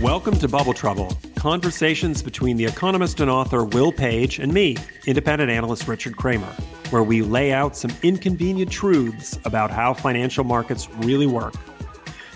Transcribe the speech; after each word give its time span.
Welcome 0.00 0.38
to 0.38 0.48
Bubble 0.48 0.72
Trouble 0.72 1.14
conversations 1.34 2.22
between 2.22 2.56
the 2.56 2.64
economist 2.64 3.20
and 3.20 3.30
author 3.30 3.64
Will 3.64 3.92
Page 3.92 4.38
and 4.38 4.50
me, 4.50 4.78
independent 5.06 5.50
analyst 5.50 5.86
Richard 5.86 6.16
Kramer, 6.16 6.54
where 6.88 7.02
we 7.02 7.20
lay 7.20 7.52
out 7.52 7.76
some 7.76 7.90
inconvenient 8.02 8.70
truths 8.70 9.38
about 9.44 9.70
how 9.70 9.92
financial 9.92 10.42
markets 10.42 10.88
really 11.00 11.26
work. 11.26 11.52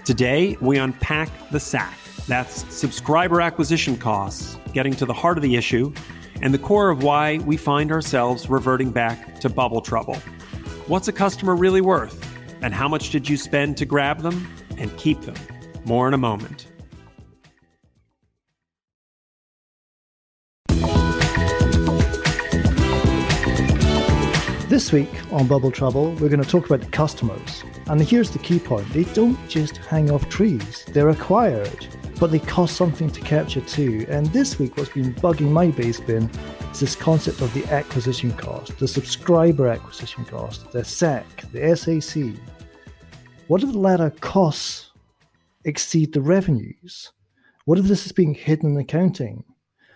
Today, 0.04 0.58
we 0.60 0.76
unpack 0.76 1.30
the 1.52 1.58
SAC. 1.58 1.90
That's 2.28 2.70
subscriber 2.74 3.40
acquisition 3.40 3.96
costs, 3.96 4.58
getting 4.74 4.92
to 4.96 5.06
the 5.06 5.14
heart 5.14 5.38
of 5.38 5.42
the 5.42 5.56
issue 5.56 5.90
and 6.42 6.52
the 6.52 6.58
core 6.58 6.90
of 6.90 7.02
why 7.02 7.38
we 7.46 7.56
find 7.56 7.90
ourselves 7.90 8.50
reverting 8.50 8.90
back 8.90 9.40
to 9.40 9.48
bubble 9.48 9.80
trouble. 9.80 10.16
What's 10.86 11.08
a 11.08 11.12
customer 11.12 11.56
really 11.56 11.80
worth? 11.80 12.30
And 12.60 12.74
how 12.74 12.88
much 12.88 13.08
did 13.08 13.26
you 13.26 13.38
spend 13.38 13.78
to 13.78 13.86
grab 13.86 14.20
them 14.20 14.54
and 14.76 14.94
keep 14.98 15.22
them? 15.22 15.36
More 15.86 16.06
in 16.06 16.12
a 16.12 16.18
moment. 16.18 16.66
This 24.74 24.90
week 24.90 25.32
on 25.32 25.46
Bubble 25.46 25.70
Trouble, 25.70 26.10
we're 26.14 26.28
going 26.28 26.42
to 26.42 26.48
talk 26.48 26.66
about 26.66 26.80
the 26.80 26.90
customers. 26.90 27.62
And 27.86 28.02
here's 28.02 28.30
the 28.32 28.40
key 28.40 28.58
point 28.58 28.88
they 28.88 29.04
don't 29.04 29.38
just 29.48 29.76
hang 29.76 30.10
off 30.10 30.28
trees, 30.28 30.84
they're 30.88 31.10
acquired, 31.10 31.86
but 32.18 32.32
they 32.32 32.40
cost 32.40 32.74
something 32.74 33.08
to 33.08 33.20
capture 33.20 33.60
too. 33.60 34.04
And 34.08 34.26
this 34.32 34.58
week, 34.58 34.76
what's 34.76 34.90
been 34.90 35.14
bugging 35.14 35.52
my 35.52 35.68
base 35.68 36.00
bin 36.00 36.28
is 36.72 36.80
this 36.80 36.96
concept 36.96 37.40
of 37.40 37.54
the 37.54 37.64
acquisition 37.66 38.32
cost, 38.32 38.76
the 38.80 38.88
subscriber 38.88 39.68
acquisition 39.68 40.24
cost, 40.24 40.72
the 40.72 40.84
SAC, 40.84 41.24
the 41.52 41.76
SAC. 41.76 42.34
What 43.46 43.62
if 43.62 43.70
the 43.70 43.78
latter 43.78 44.10
costs 44.10 44.90
exceed 45.64 46.12
the 46.12 46.20
revenues? 46.20 47.12
What 47.64 47.78
if 47.78 47.84
this 47.84 48.06
is 48.06 48.12
being 48.12 48.34
hidden 48.34 48.72
in 48.72 48.80
accounting? 48.80 49.44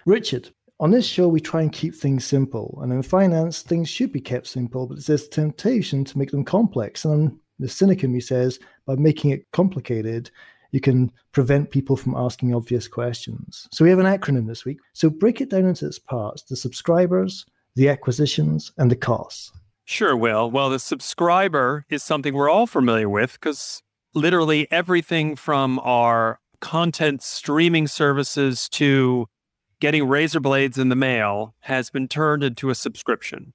Richard, 0.07 0.51
on 0.81 0.91
this 0.91 1.07
show, 1.07 1.29
we 1.29 1.41
try 1.41 1.63
and 1.63 1.73
keep 1.73 1.95
things 1.95 2.25
simple. 2.25 2.79
And 2.83 2.93
in 2.93 3.03
finance, 3.03 3.63
things 3.63 3.89
should 3.89 4.13
be 4.13 4.21
kept 4.21 4.47
simple, 4.47 4.87
but 4.87 5.05
there's 5.05 5.29
temptation 5.29 6.05
to 6.05 6.19
make 6.19 6.31
them 6.31 6.45
complex. 6.45 7.05
And 7.05 7.37
the 7.59 7.69
cynic 7.69 8.05
in 8.05 8.13
me 8.13 8.21
says, 8.21 8.59
by 8.87 8.95
making 8.95 9.31
it 9.31 9.51
complicated, 9.53 10.31
you 10.71 10.81
can 10.81 11.11
prevent 11.33 11.71
people 11.71 11.97
from 11.97 12.15
asking 12.15 12.55
obvious 12.55 12.87
questions. 12.87 13.67
So 13.73 13.85
we 13.85 13.91
have 13.91 13.99
an 13.99 14.07
acronym 14.07 14.47
this 14.47 14.65
week. 14.65 14.79
So 14.93 15.11
break 15.11 15.41
it 15.41 15.51
down 15.51 15.65
into 15.65 15.87
its 15.87 15.99
parts 15.99 16.43
the 16.43 16.57
subscribers, 16.57 17.45
the 17.75 17.89
acquisitions, 17.89 18.71
and 18.79 18.91
the 18.91 18.97
costs. 18.97 19.53
Sure, 19.85 20.17
Will. 20.17 20.51
Well, 20.51 20.69
the 20.69 20.79
subscriber 20.79 21.87
is 21.89 22.03
something 22.03 22.35
we're 22.35 22.51
all 22.51 22.67
familiar 22.67 23.09
with 23.09 23.33
because 23.33 23.83
literally 24.15 24.71
everything 24.71 25.35
from 25.35 25.79
our 25.81 26.41
content 26.61 27.23
streaming 27.23 27.87
services 27.87 28.69
to 28.69 29.27
getting 29.81 30.09
razor 30.09 30.41
blades 30.41 30.79
in 30.79 30.89
the 30.89 30.97
mail 30.97 31.55
has 31.61 31.91
been 31.91 32.09
turned 32.09 32.43
into 32.43 32.71
a 32.71 32.75
subscription. 32.75 33.53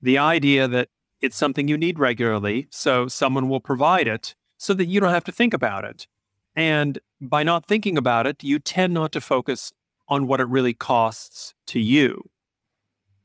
The 0.00 0.18
idea 0.18 0.68
that 0.68 0.88
it's 1.20 1.36
something 1.36 1.68
you 1.68 1.78
need 1.78 1.98
regularly, 1.98 2.66
so 2.70 3.08
someone 3.08 3.48
will 3.48 3.60
provide 3.60 4.08
it 4.08 4.34
so 4.58 4.74
that 4.74 4.86
you 4.86 5.00
don't 5.00 5.10
have 5.10 5.24
to 5.24 5.32
think 5.32 5.54
about 5.54 5.84
it. 5.84 6.06
And 6.54 6.98
by 7.20 7.42
not 7.42 7.66
thinking 7.66 7.96
about 7.96 8.26
it, 8.26 8.42
you 8.42 8.58
tend 8.58 8.92
not 8.92 9.12
to 9.12 9.20
focus 9.20 9.72
on 10.08 10.26
what 10.26 10.40
it 10.40 10.48
really 10.48 10.74
costs 10.74 11.54
to 11.66 11.80
you. 11.80 12.28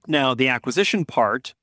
Now, 0.08 0.34
the 0.34 0.48
acquisition 0.48 1.04
part 1.04 1.54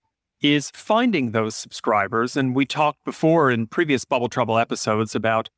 is 0.43 0.71
finding 0.75 1.31
those 1.31 1.57
subscribers. 1.57 2.37
And 2.37 2.55
we 2.55 2.67
talked 2.67 3.03
before 3.05 3.51
in 3.51 3.67
previous 3.67 4.05
Bubble 4.05 4.29
Trouble 4.29 4.59
episodes 4.59 5.15
about 5.15 5.49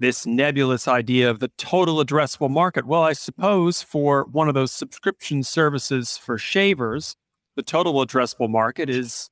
this 0.00 0.26
nebulous 0.26 0.88
idea 0.88 1.30
of 1.30 1.38
the 1.40 1.48
total 1.58 2.02
addressable 2.02 2.50
market. 2.50 2.86
Well, 2.86 3.02
I 3.02 3.12
suppose 3.12 3.82
for 3.82 4.24
one 4.24 4.48
of 4.48 4.54
those 4.54 4.72
subscription 4.72 5.42
services 5.42 6.16
for 6.16 6.38
shavers, 6.38 7.16
the 7.54 7.62
total 7.62 7.94
addressable 8.04 8.48
market 8.48 8.88
is 8.88 9.28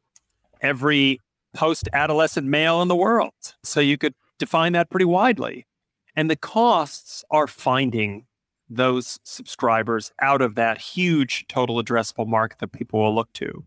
every 0.60 1.20
post 1.54 1.88
adolescent 1.94 2.46
male 2.46 2.82
in 2.82 2.88
the 2.88 2.96
world. 2.96 3.32
So 3.64 3.80
you 3.80 3.96
could 3.96 4.14
define 4.38 4.72
that 4.74 4.90
pretty 4.90 5.06
widely. 5.06 5.66
And 6.14 6.30
the 6.30 6.36
costs 6.36 7.24
are 7.30 7.46
finding 7.46 8.26
those 8.68 9.18
subscribers 9.24 10.12
out 10.20 10.42
of 10.42 10.54
that 10.56 10.76
huge 10.76 11.46
total 11.48 11.82
addressable 11.82 12.26
market 12.26 12.58
that 12.58 12.72
people 12.72 13.00
will 13.00 13.14
look 13.14 13.32
to. 13.34 13.64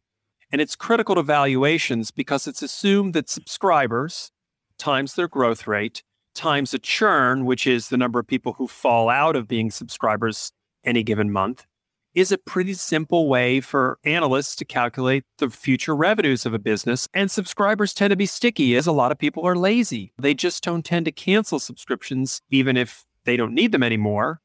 And 0.51 0.61
it's 0.61 0.75
critical 0.75 1.15
to 1.15 1.23
valuations 1.23 2.11
because 2.11 2.45
it's 2.45 2.61
assumed 2.61 3.15
that 3.15 3.29
subscribers 3.29 4.31
times 4.77 5.15
their 5.15 5.27
growth 5.27 5.65
rate 5.65 6.03
times 6.33 6.73
a 6.73 6.79
churn, 6.79 7.45
which 7.45 7.67
is 7.67 7.89
the 7.89 7.97
number 7.97 8.19
of 8.19 8.27
people 8.27 8.53
who 8.53 8.67
fall 8.67 9.09
out 9.09 9.35
of 9.35 9.47
being 9.47 9.71
subscribers 9.71 10.51
any 10.83 11.03
given 11.03 11.31
month, 11.31 11.65
is 12.13 12.31
a 12.31 12.37
pretty 12.37 12.73
simple 12.73 13.29
way 13.29 13.61
for 13.61 13.97
analysts 14.03 14.55
to 14.57 14.65
calculate 14.65 15.23
the 15.37 15.49
future 15.49 15.95
revenues 15.95 16.45
of 16.45 16.53
a 16.53 16.59
business. 16.59 17.07
And 17.13 17.31
subscribers 17.31 17.93
tend 17.93 18.11
to 18.11 18.17
be 18.17 18.25
sticky, 18.25 18.75
as 18.75 18.87
a 18.87 18.91
lot 18.91 19.11
of 19.11 19.17
people 19.17 19.47
are 19.47 19.55
lazy. 19.55 20.11
They 20.17 20.33
just 20.33 20.63
don't 20.63 20.83
tend 20.83 21.05
to 21.05 21.11
cancel 21.11 21.59
subscriptions, 21.59 22.41
even 22.49 22.75
if 22.75 23.05
they 23.23 23.37
don't 23.37 23.53
need 23.53 23.71
them 23.71 23.83
anymore. 23.83 24.41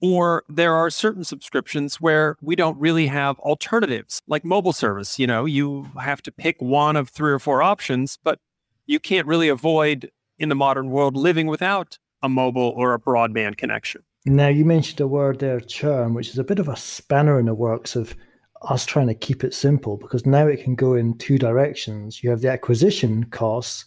Or 0.00 0.44
there 0.48 0.74
are 0.74 0.88
certain 0.88 1.24
subscriptions 1.24 2.00
where 2.00 2.36
we 2.40 2.56
don't 2.56 2.78
really 2.78 3.08
have 3.08 3.38
alternatives, 3.40 4.22
like 4.26 4.46
mobile 4.46 4.72
service. 4.72 5.18
You 5.18 5.26
know, 5.26 5.44
you 5.44 5.90
have 6.00 6.22
to 6.22 6.32
pick 6.32 6.56
one 6.58 6.96
of 6.96 7.10
three 7.10 7.32
or 7.32 7.38
four 7.38 7.62
options, 7.62 8.18
but 8.24 8.38
you 8.86 8.98
can't 8.98 9.26
really 9.26 9.50
avoid 9.50 10.10
in 10.40 10.48
the 10.48 10.54
modern 10.56 10.90
world 10.90 11.16
living 11.16 11.46
without 11.46 11.98
a 12.22 12.28
mobile 12.28 12.72
or 12.76 12.94
a 12.94 12.98
broadband 12.98 13.58
connection. 13.58 14.02
Now, 14.26 14.48
you 14.48 14.64
mentioned 14.64 15.00
a 15.00 15.06
word 15.06 15.38
there, 15.38 15.60
churn, 15.60 16.14
which 16.14 16.30
is 16.30 16.38
a 16.38 16.44
bit 16.44 16.58
of 16.58 16.68
a 16.68 16.76
spanner 16.76 17.38
in 17.38 17.46
the 17.46 17.54
works 17.54 17.94
of 17.94 18.16
us 18.62 18.84
trying 18.84 19.06
to 19.06 19.14
keep 19.14 19.44
it 19.44 19.54
simple 19.54 19.96
because 19.96 20.26
now 20.26 20.46
it 20.46 20.62
can 20.62 20.74
go 20.74 20.94
in 20.94 21.16
two 21.16 21.38
directions. 21.38 22.22
You 22.22 22.30
have 22.30 22.40
the 22.40 22.50
acquisition 22.50 23.24
costs, 23.24 23.84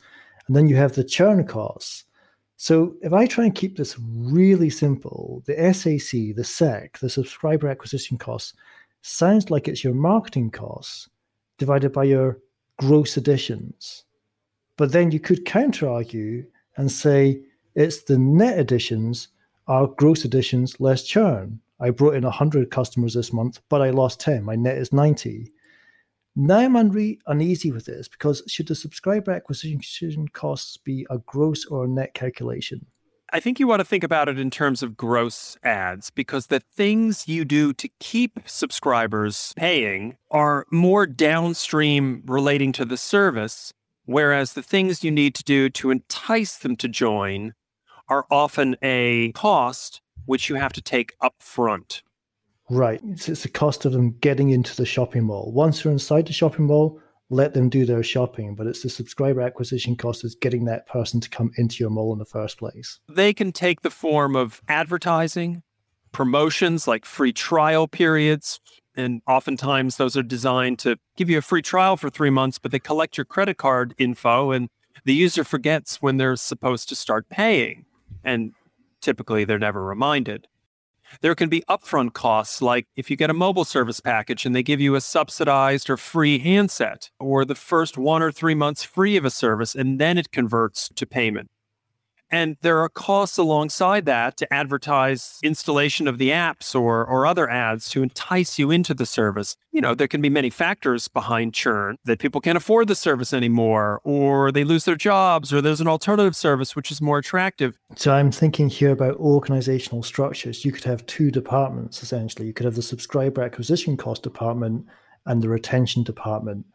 and 0.47 0.55
then 0.55 0.67
you 0.67 0.75
have 0.75 0.93
the 0.93 1.03
churn 1.03 1.45
costs. 1.45 2.05
So, 2.55 2.95
if 3.01 3.13
I 3.13 3.25
try 3.25 3.45
and 3.45 3.53
keep 3.53 3.77
this 3.77 3.97
really 3.99 4.69
simple, 4.69 5.43
the 5.45 5.73
SAC, 5.73 6.35
the 6.35 6.43
SAC, 6.43 6.99
the 6.99 7.09
subscriber 7.09 7.67
acquisition 7.67 8.17
costs, 8.17 8.53
sounds 9.01 9.51
like 9.51 9.67
it's 9.67 9.83
your 9.83 9.93
marketing 9.93 10.49
costs 10.49 11.09
divided 11.57 11.91
by 11.91 12.05
your 12.05 12.39
gross 12.79 13.17
additions. 13.17 14.05
But 14.77 14.91
then 14.91 15.11
you 15.11 15.19
could 15.19 15.45
counter 15.45 15.87
argue 15.87 16.45
and 16.77 16.91
say 16.91 17.41
it's 17.75 18.03
the 18.03 18.17
net 18.17 18.59
additions 18.59 19.29
are 19.67 19.87
gross 19.87 20.25
additions 20.25 20.79
less 20.79 21.03
churn. 21.03 21.59
I 21.79 21.89
brought 21.89 22.15
in 22.15 22.23
100 22.23 22.71
customers 22.71 23.13
this 23.13 23.33
month, 23.33 23.59
but 23.69 23.81
I 23.81 23.89
lost 23.89 24.19
10. 24.21 24.43
My 24.43 24.55
net 24.55 24.77
is 24.77 24.93
90. 24.93 25.51
Now 26.35 26.57
I'm 26.57 26.73
unre- 26.73 27.19
uneasy 27.27 27.71
with 27.71 27.85
this 27.85 28.07
because 28.07 28.41
should 28.47 28.67
the 28.67 28.75
subscriber 28.75 29.31
acquisition 29.31 30.27
costs 30.29 30.77
be 30.77 31.05
a 31.09 31.19
gross 31.19 31.65
or 31.65 31.85
a 31.85 31.87
net 31.87 32.13
calculation? 32.13 32.85
I 33.31 33.39
think 33.39 33.59
you 33.59 33.67
want 33.67 33.79
to 33.79 33.85
think 33.85 34.03
about 34.03 34.29
it 34.29 34.39
in 34.39 34.51
terms 34.51 34.83
of 34.83 34.95
gross 34.95 35.57
ads 35.63 36.11
because 36.11 36.47
the 36.47 36.59
things 36.59 37.27
you 37.27 37.45
do 37.45 37.73
to 37.73 37.89
keep 37.99 38.39
subscribers 38.45 39.53
paying 39.55 40.17
are 40.29 40.65
more 40.71 41.07
downstream 41.07 42.21
relating 42.27 42.71
to 42.73 42.85
the 42.85 42.97
service 42.97 43.73
Whereas 44.05 44.53
the 44.53 44.63
things 44.63 45.03
you 45.03 45.11
need 45.11 45.35
to 45.35 45.43
do 45.43 45.69
to 45.69 45.91
entice 45.91 46.57
them 46.57 46.75
to 46.77 46.87
join 46.87 47.53
are 48.09 48.25
often 48.29 48.75
a 48.81 49.31
cost 49.33 50.01
which 50.25 50.49
you 50.49 50.55
have 50.55 50.73
to 50.73 50.81
take 50.81 51.15
up 51.21 51.35
front. 51.39 52.03
Right. 52.69 53.01
It's, 53.05 53.29
it's 53.29 53.43
the 53.43 53.49
cost 53.49 53.85
of 53.85 53.91
them 53.91 54.17
getting 54.19 54.49
into 54.49 54.75
the 54.75 54.85
shopping 54.85 55.25
mall. 55.25 55.51
Once 55.51 55.83
they're 55.83 55.91
inside 55.91 56.27
the 56.27 56.33
shopping 56.33 56.65
mall, 56.65 56.99
let 57.29 57.53
them 57.53 57.69
do 57.69 57.85
their 57.85 58.03
shopping, 58.03 58.55
but 58.55 58.67
it's 58.67 58.83
the 58.83 58.89
subscriber 58.89 59.41
acquisition 59.41 59.95
cost 59.95 60.23
is 60.23 60.35
getting 60.35 60.65
that 60.65 60.87
person 60.87 61.19
to 61.19 61.29
come 61.29 61.51
into 61.57 61.77
your 61.79 61.89
mall 61.89 62.13
in 62.13 62.19
the 62.19 62.25
first 62.25 62.57
place. 62.57 62.99
They 63.09 63.33
can 63.33 63.51
take 63.51 63.81
the 63.81 63.89
form 63.89 64.35
of 64.35 64.61
advertising, 64.67 65.63
promotions 66.11 66.87
like 66.87 67.05
free 67.05 67.33
trial 67.33 67.87
periods, 67.87 68.59
and 68.95 69.21
oftentimes 69.27 69.97
those 69.97 70.15
are 70.15 70.23
designed 70.23 70.79
to 70.79 70.97
give 71.15 71.29
you 71.29 71.37
a 71.37 71.41
free 71.41 71.61
trial 71.61 71.97
for 71.97 72.09
three 72.09 72.29
months, 72.29 72.59
but 72.59 72.71
they 72.71 72.79
collect 72.79 73.17
your 73.17 73.25
credit 73.25 73.57
card 73.57 73.93
info 73.97 74.51
and 74.51 74.69
the 75.05 75.13
user 75.13 75.43
forgets 75.43 76.01
when 76.01 76.17
they're 76.17 76.35
supposed 76.35 76.89
to 76.89 76.95
start 76.95 77.29
paying. 77.29 77.85
And 78.23 78.53
typically 79.01 79.45
they're 79.45 79.59
never 79.59 79.83
reminded. 79.83 80.47
There 81.21 81.35
can 81.35 81.49
be 81.49 81.63
upfront 81.69 82.13
costs, 82.13 82.61
like 82.61 82.87
if 82.95 83.11
you 83.11 83.17
get 83.17 83.29
a 83.29 83.33
mobile 83.33 83.65
service 83.65 83.99
package 83.99 84.45
and 84.45 84.55
they 84.55 84.63
give 84.63 84.81
you 84.81 84.95
a 84.95 85.01
subsidized 85.01 85.89
or 85.89 85.97
free 85.97 86.39
handset, 86.39 87.11
or 87.19 87.45
the 87.45 87.55
first 87.55 87.97
one 87.97 88.23
or 88.23 88.31
three 88.31 88.55
months 88.55 88.83
free 88.83 89.15
of 89.17 89.25
a 89.25 89.29
service, 89.29 89.75
and 89.75 89.99
then 89.99 90.17
it 90.17 90.31
converts 90.31 90.89
to 90.95 91.05
payment. 91.05 91.51
And 92.33 92.57
there 92.61 92.79
are 92.79 92.89
costs 92.89 93.37
alongside 93.37 94.05
that 94.07 94.37
to 94.37 94.51
advertise 94.51 95.37
installation 95.43 96.07
of 96.07 96.17
the 96.17 96.29
apps 96.31 96.73
or, 96.73 97.05
or 97.05 97.27
other 97.27 97.47
ads 97.47 97.87
to 97.89 98.01
entice 98.01 98.57
you 98.57 98.71
into 98.71 98.95
the 98.95 99.05
service. 99.05 99.55
You 99.71 99.81
know, 99.81 99.93
there 99.93 100.07
can 100.07 100.19
be 100.19 100.31
many 100.31 100.49
factors 100.49 101.07
behind 101.07 101.53
churn 101.53 101.99
that 102.05 102.17
people 102.17 102.41
can't 102.41 102.57
afford 102.57 102.87
the 102.87 102.95
service 102.95 103.33
anymore, 103.33 104.01
or 104.03 104.51
they 104.51 104.63
lose 104.63 104.85
their 104.85 104.95
jobs, 104.95 105.53
or 105.53 105.61
there's 105.61 105.79
an 105.79 105.87
alternative 105.87 106.35
service 106.35 106.75
which 106.75 106.89
is 106.89 107.03
more 107.03 107.19
attractive. 107.19 107.77
So 107.95 108.11
I'm 108.11 108.31
thinking 108.31 108.67
here 108.67 108.89
about 108.89 109.17
organizational 109.17 110.01
structures. 110.01 110.65
You 110.65 110.71
could 110.71 110.85
have 110.85 111.05
two 111.05 111.29
departments 111.29 112.01
essentially. 112.01 112.47
You 112.47 112.53
could 112.53 112.65
have 112.65 112.73
the 112.73 112.81
subscriber 112.81 113.43
acquisition 113.43 113.95
cost 113.95 114.23
department 114.23 114.87
and 115.27 115.43
the 115.43 115.49
retention 115.49 116.01
department, 116.01 116.65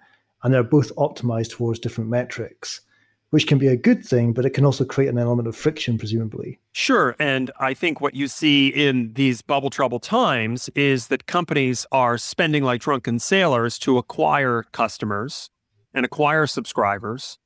and 0.45 0.55
they're 0.55 0.63
both 0.63 0.95
optimized 0.95 1.51
towards 1.51 1.81
different 1.81 2.11
metrics 2.11 2.83
which 3.31 3.47
can 3.47 3.59
be 3.59 3.69
a 3.69 3.77
good 3.77 4.05
thing, 4.05 4.33
but 4.33 4.47
it 4.47 4.51
can 4.51 4.65
also 4.65 4.85
create 4.85 5.09
an 5.09 5.19
element 5.19 5.49
of 5.49 5.57
friction, 5.57 5.99
presumably. 5.99 6.59
Sure. 6.73 7.15
And 7.19 7.51
I 7.61 7.75
think 7.75 8.01
what 8.01 8.15
you 8.15 8.27
see 8.29 8.69
in 8.69 9.13
these 9.15 9.43
bubble 9.43 9.71
trouble 9.71 10.01
times 10.01 10.69
is 10.75 11.09
that 11.09 11.27
companies 11.27 11.87
are 11.93 12.17
spending 12.17 12.65
like 12.65 12.81
drunken 12.81 13.19
sailors 13.19 13.79
to 13.81 13.99
acquire 13.99 14.65
customers 14.73 15.51
and 15.93 16.05
acquire 16.05 16.47
subscribers, 16.47 17.39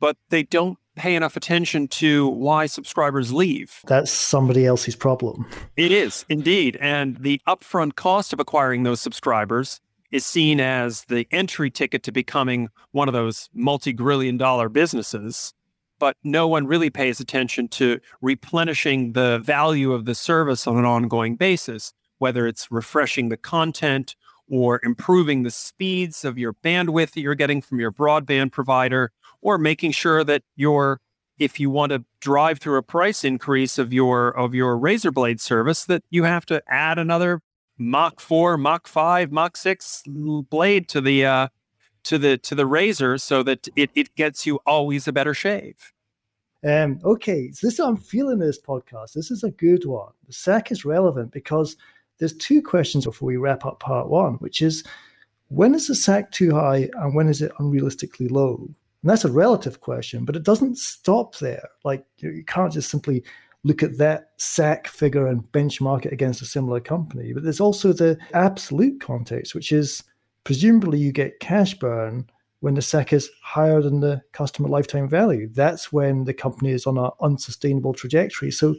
but 0.00 0.16
they 0.28 0.42
don't 0.42 0.78
pay 0.96 1.16
enough 1.16 1.36
attention 1.36 1.88
to 1.88 2.28
why 2.28 2.66
subscribers 2.66 3.32
leave. 3.32 3.80
That's 3.86 4.10
somebody 4.10 4.64
else's 4.66 4.94
problem. 4.94 5.46
It 5.76 5.90
is 5.90 6.24
indeed. 6.28 6.76
And 6.80 7.16
the 7.16 7.40
upfront 7.48 7.96
cost 7.96 8.32
of 8.32 8.40
acquiring 8.40 8.84
those 8.84 9.00
subscribers 9.00 9.80
is 10.14 10.24
seen 10.24 10.60
as 10.60 11.04
the 11.08 11.26
entry 11.32 11.68
ticket 11.68 12.04
to 12.04 12.12
becoming 12.12 12.68
one 12.92 13.08
of 13.08 13.14
those 13.14 13.50
multi 13.52 13.92
grillion 13.92 14.36
dollar 14.36 14.68
businesses. 14.68 15.52
But 15.98 16.16
no 16.22 16.46
one 16.46 16.68
really 16.68 16.88
pays 16.88 17.18
attention 17.18 17.66
to 17.68 17.98
replenishing 18.20 19.14
the 19.14 19.40
value 19.40 19.92
of 19.92 20.04
the 20.04 20.14
service 20.14 20.68
on 20.68 20.78
an 20.78 20.84
ongoing 20.84 21.34
basis, 21.34 21.92
whether 22.18 22.46
it's 22.46 22.70
refreshing 22.70 23.28
the 23.28 23.36
content 23.36 24.14
or 24.48 24.80
improving 24.84 25.42
the 25.42 25.50
speeds 25.50 26.24
of 26.24 26.38
your 26.38 26.52
bandwidth 26.52 27.10
that 27.14 27.20
you're 27.20 27.34
getting 27.34 27.60
from 27.60 27.80
your 27.80 27.90
broadband 27.90 28.52
provider, 28.52 29.10
or 29.42 29.58
making 29.58 29.90
sure 29.90 30.22
that 30.22 30.42
your 30.54 31.00
if 31.40 31.58
you 31.58 31.70
want 31.70 31.90
to 31.90 32.04
drive 32.20 32.60
through 32.60 32.78
a 32.78 32.82
price 32.84 33.24
increase 33.24 33.78
of 33.78 33.92
your 33.92 34.28
of 34.28 34.54
your 34.54 34.78
razor 34.78 35.10
blade 35.10 35.40
service 35.40 35.84
that 35.86 36.04
you 36.08 36.22
have 36.22 36.46
to 36.46 36.62
add 36.68 37.00
another 37.00 37.40
Mach 37.78 38.20
4, 38.20 38.56
Mach 38.56 38.86
5, 38.86 39.32
Mach 39.32 39.56
6 39.56 40.04
blade 40.06 40.88
to 40.88 41.00
the 41.00 41.26
uh, 41.26 41.48
to 42.04 42.18
the 42.18 42.38
to 42.38 42.54
the 42.54 42.66
razor 42.66 43.18
so 43.18 43.42
that 43.42 43.68
it, 43.76 43.90
it 43.94 44.14
gets 44.14 44.46
you 44.46 44.60
always 44.66 45.08
a 45.08 45.12
better 45.12 45.34
shave. 45.34 45.92
Um, 46.64 46.98
okay, 47.04 47.50
so 47.50 47.66
this 47.66 47.78
I'm 47.78 47.96
feeling 47.96 48.38
this 48.38 48.60
podcast. 48.60 49.12
This 49.12 49.30
is 49.30 49.44
a 49.44 49.50
good 49.50 49.84
one. 49.84 50.12
The 50.26 50.32
SAC 50.32 50.72
is 50.72 50.84
relevant 50.84 51.32
because 51.32 51.76
there's 52.18 52.36
two 52.36 52.62
questions 52.62 53.04
before 53.04 53.26
we 53.26 53.36
wrap 53.36 53.66
up 53.66 53.80
part 53.80 54.08
one, 54.08 54.34
which 54.34 54.62
is 54.62 54.84
when 55.48 55.74
is 55.74 55.88
the 55.88 55.94
SAC 55.94 56.30
too 56.30 56.54
high 56.54 56.88
and 56.94 57.14
when 57.14 57.28
is 57.28 57.42
it 57.42 57.52
unrealistically 57.60 58.30
low? 58.30 58.56
And 59.02 59.10
that's 59.10 59.26
a 59.26 59.32
relative 59.32 59.80
question, 59.80 60.24
but 60.24 60.36
it 60.36 60.42
doesn't 60.42 60.78
stop 60.78 61.36
there. 61.36 61.68
Like 61.84 62.06
you 62.18 62.42
can't 62.46 62.72
just 62.72 62.90
simply 62.90 63.22
look 63.64 63.82
at 63.82 63.98
that 63.98 64.30
SAC 64.36 64.86
figure 64.86 65.26
and 65.26 65.50
benchmark 65.52 66.06
it 66.06 66.12
against 66.12 66.42
a 66.42 66.46
similar 66.46 66.80
company. 66.80 67.32
But 67.32 67.42
there's 67.42 67.60
also 67.60 67.92
the 67.92 68.18
absolute 68.34 69.00
context, 69.00 69.54
which 69.54 69.72
is 69.72 70.04
presumably 70.44 70.98
you 70.98 71.12
get 71.12 71.40
cash 71.40 71.74
burn 71.74 72.28
when 72.60 72.74
the 72.74 72.82
SAC 72.82 73.12
is 73.12 73.30
higher 73.42 73.82
than 73.82 74.00
the 74.00 74.22
customer 74.32 74.68
lifetime 74.68 75.08
value. 75.08 75.48
That's 75.52 75.92
when 75.92 76.24
the 76.24 76.34
company 76.34 76.70
is 76.70 76.86
on 76.86 76.98
an 76.98 77.10
unsustainable 77.20 77.94
trajectory. 77.94 78.50
So 78.50 78.76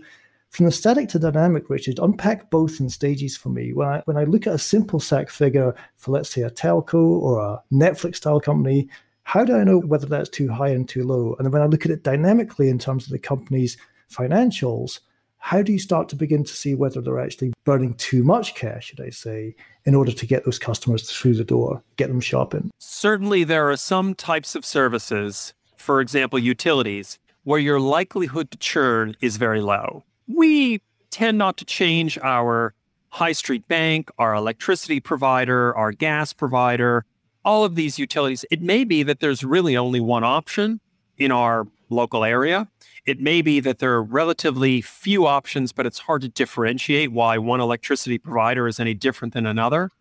from 0.49 0.67
the 0.67 0.71
static 0.71 1.09
to 1.09 1.19
dynamic, 1.19 1.69
Richard, 1.69 1.99
unpack 1.99 2.49
both 2.49 2.79
in 2.79 2.87
stages 2.87 3.35
for 3.35 3.49
me. 3.49 3.73
When 3.73 3.87
I 3.87 4.01
when 4.05 4.17
I 4.17 4.23
look 4.23 4.47
at 4.47 4.53
a 4.53 4.59
simple 4.59 4.99
SAC 4.99 5.29
figure 5.29 5.75
for 5.97 6.11
let's 6.11 6.29
say 6.29 6.43
a 6.43 6.49
telco 6.49 6.93
or 6.95 7.41
a 7.41 7.61
Netflix 7.73 8.17
style 8.17 8.39
company, 8.39 8.87
how 9.23 9.43
do 9.43 9.55
I 9.57 9.63
know 9.63 9.79
whether 9.79 10.05
that's 10.05 10.29
too 10.29 10.49
high 10.49 10.69
and 10.69 10.87
too 10.87 11.03
low? 11.03 11.35
And 11.35 11.45
then 11.45 11.51
when 11.51 11.61
I 11.61 11.65
look 11.65 11.85
at 11.85 11.91
it 11.91 12.03
dynamically 12.03 12.69
in 12.69 12.79
terms 12.79 13.05
of 13.05 13.11
the 13.11 13.19
company's 13.19 13.75
financials, 14.15 14.99
how 15.37 15.61
do 15.61 15.71
you 15.71 15.79
start 15.79 16.09
to 16.09 16.15
begin 16.15 16.43
to 16.43 16.53
see 16.53 16.73
whether 16.73 17.01
they're 17.01 17.19
actually 17.19 17.53
burning 17.65 17.93
too 17.95 18.23
much 18.23 18.55
cash, 18.55 18.87
should 18.87 19.01
I 19.01 19.11
say, 19.11 19.55
in 19.85 19.93
order 19.93 20.11
to 20.11 20.25
get 20.25 20.43
those 20.43 20.57
customers 20.57 21.11
through 21.11 21.35
the 21.35 21.43
door, 21.43 21.83
get 21.97 22.07
them 22.07 22.19
shopping? 22.19 22.71
Certainly, 22.79 23.43
there 23.43 23.69
are 23.69 23.77
some 23.77 24.15
types 24.15 24.55
of 24.55 24.65
services, 24.65 25.53
for 25.77 26.01
example, 26.01 26.39
utilities, 26.39 27.19
where 27.43 27.59
your 27.59 27.79
likelihood 27.79 28.49
to 28.51 28.57
churn 28.57 29.15
is 29.21 29.37
very 29.37 29.61
low. 29.61 30.03
We 30.27 30.81
tend 31.11 31.37
not 31.37 31.57
to 31.57 31.65
change 31.65 32.17
our 32.23 32.73
high 33.09 33.33
street 33.33 33.67
bank, 33.67 34.09
our 34.17 34.33
electricity 34.33 34.99
provider, 34.99 35.75
our 35.77 35.91
gas 35.91 36.33
provider, 36.33 37.05
all 37.45 37.63
of 37.63 37.75
these 37.75 37.99
utilities. 37.99 38.43
It 38.49 38.61
may 38.61 38.83
be 38.83 39.03
that 39.03 39.19
there's 39.19 39.43
really 39.43 39.77
only 39.77 39.99
one 39.99 40.23
option 40.23 40.81
in 41.17 41.31
our 41.31 41.67
local 41.89 42.23
area. 42.23 42.67
It 43.05 43.19
may 43.19 43.41
be 43.41 43.59
that 43.59 43.79
there 43.79 43.93
are 43.93 44.03
relatively 44.03 44.81
few 44.81 45.27
options, 45.27 45.71
but 45.71 45.85
it's 45.85 45.99
hard 45.99 46.21
to 46.23 46.29
differentiate 46.29 47.11
why 47.11 47.37
one 47.37 47.61
electricity 47.61 48.17
provider 48.17 48.67
is 48.67 48.79
any 48.79 48.93
different 48.93 49.33
than 49.33 49.45
another. 49.45 49.91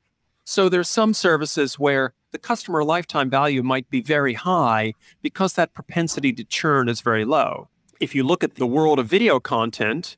So 0.44 0.68
there's 0.68 0.88
some 0.88 1.14
services 1.14 1.78
where 1.78 2.14
the 2.32 2.38
customer 2.38 2.84
lifetime 2.84 3.30
value 3.30 3.62
might 3.62 3.88
be 3.90 4.02
very 4.02 4.34
high 4.34 4.94
because 5.22 5.54
that 5.54 5.72
propensity 5.72 6.32
to 6.32 6.44
churn 6.44 6.88
is 6.88 7.00
very 7.00 7.24
low. 7.24 7.68
If 8.00 8.14
you 8.14 8.24
look 8.24 8.44
at 8.44 8.56
the 8.56 8.66
world 8.66 8.98
of 8.98 9.06
video 9.06 9.38
content, 9.40 10.16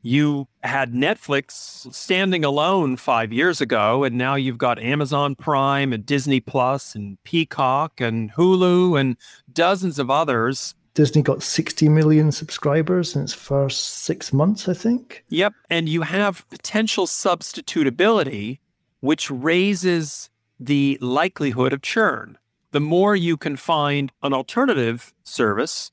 you 0.00 0.46
had 0.62 0.92
Netflix 0.92 1.92
standing 1.92 2.44
alone 2.44 2.96
five 2.96 3.32
years 3.32 3.60
ago, 3.60 4.04
and 4.04 4.16
now 4.16 4.36
you've 4.36 4.56
got 4.56 4.78
Amazon 4.78 5.34
Prime 5.34 5.92
and 5.92 6.06
Disney 6.06 6.38
Plus 6.38 6.94
and 6.94 7.22
Peacock 7.24 8.00
and 8.00 8.32
Hulu 8.34 8.98
and 8.98 9.16
dozens 9.52 9.98
of 9.98 10.08
others 10.08 10.76
Disney 10.96 11.20
got 11.20 11.42
60 11.42 11.90
million 11.90 12.32
subscribers 12.32 13.14
in 13.14 13.22
its 13.22 13.34
first 13.34 13.84
six 13.98 14.32
months, 14.32 14.66
I 14.66 14.72
think. 14.72 15.24
Yep. 15.28 15.52
And 15.68 15.90
you 15.90 16.02
have 16.02 16.48
potential 16.48 17.06
substitutability, 17.06 18.60
which 19.00 19.30
raises 19.30 20.30
the 20.58 20.96
likelihood 21.02 21.74
of 21.74 21.82
churn. 21.82 22.38
The 22.70 22.80
more 22.80 23.14
you 23.14 23.36
can 23.36 23.56
find 23.56 24.10
an 24.22 24.32
alternative 24.32 25.12
service, 25.22 25.92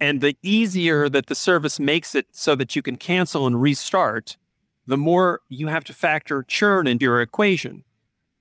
and 0.00 0.22
the 0.22 0.34
easier 0.42 1.10
that 1.10 1.26
the 1.26 1.34
service 1.34 1.78
makes 1.78 2.14
it 2.14 2.26
so 2.32 2.54
that 2.54 2.74
you 2.74 2.80
can 2.80 2.96
cancel 2.96 3.46
and 3.46 3.60
restart, 3.60 4.38
the 4.86 4.96
more 4.96 5.40
you 5.50 5.66
have 5.66 5.84
to 5.84 5.92
factor 5.92 6.42
churn 6.42 6.86
into 6.86 7.04
your 7.04 7.20
equation. 7.20 7.84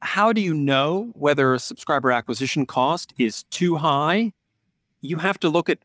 How 0.01 0.32
do 0.32 0.39
you 0.39 0.53
know 0.53 1.12
whether 1.13 1.53
a 1.53 1.60
subscriber 1.60 2.10
acquisition 2.10 2.65
cost 2.65 3.13
is 3.18 3.44
too 3.44 3.75
high? 3.75 4.32
You 5.01 5.18
have 5.18 5.38
to 5.41 5.50
look 5.50 5.70
at 5.70 5.79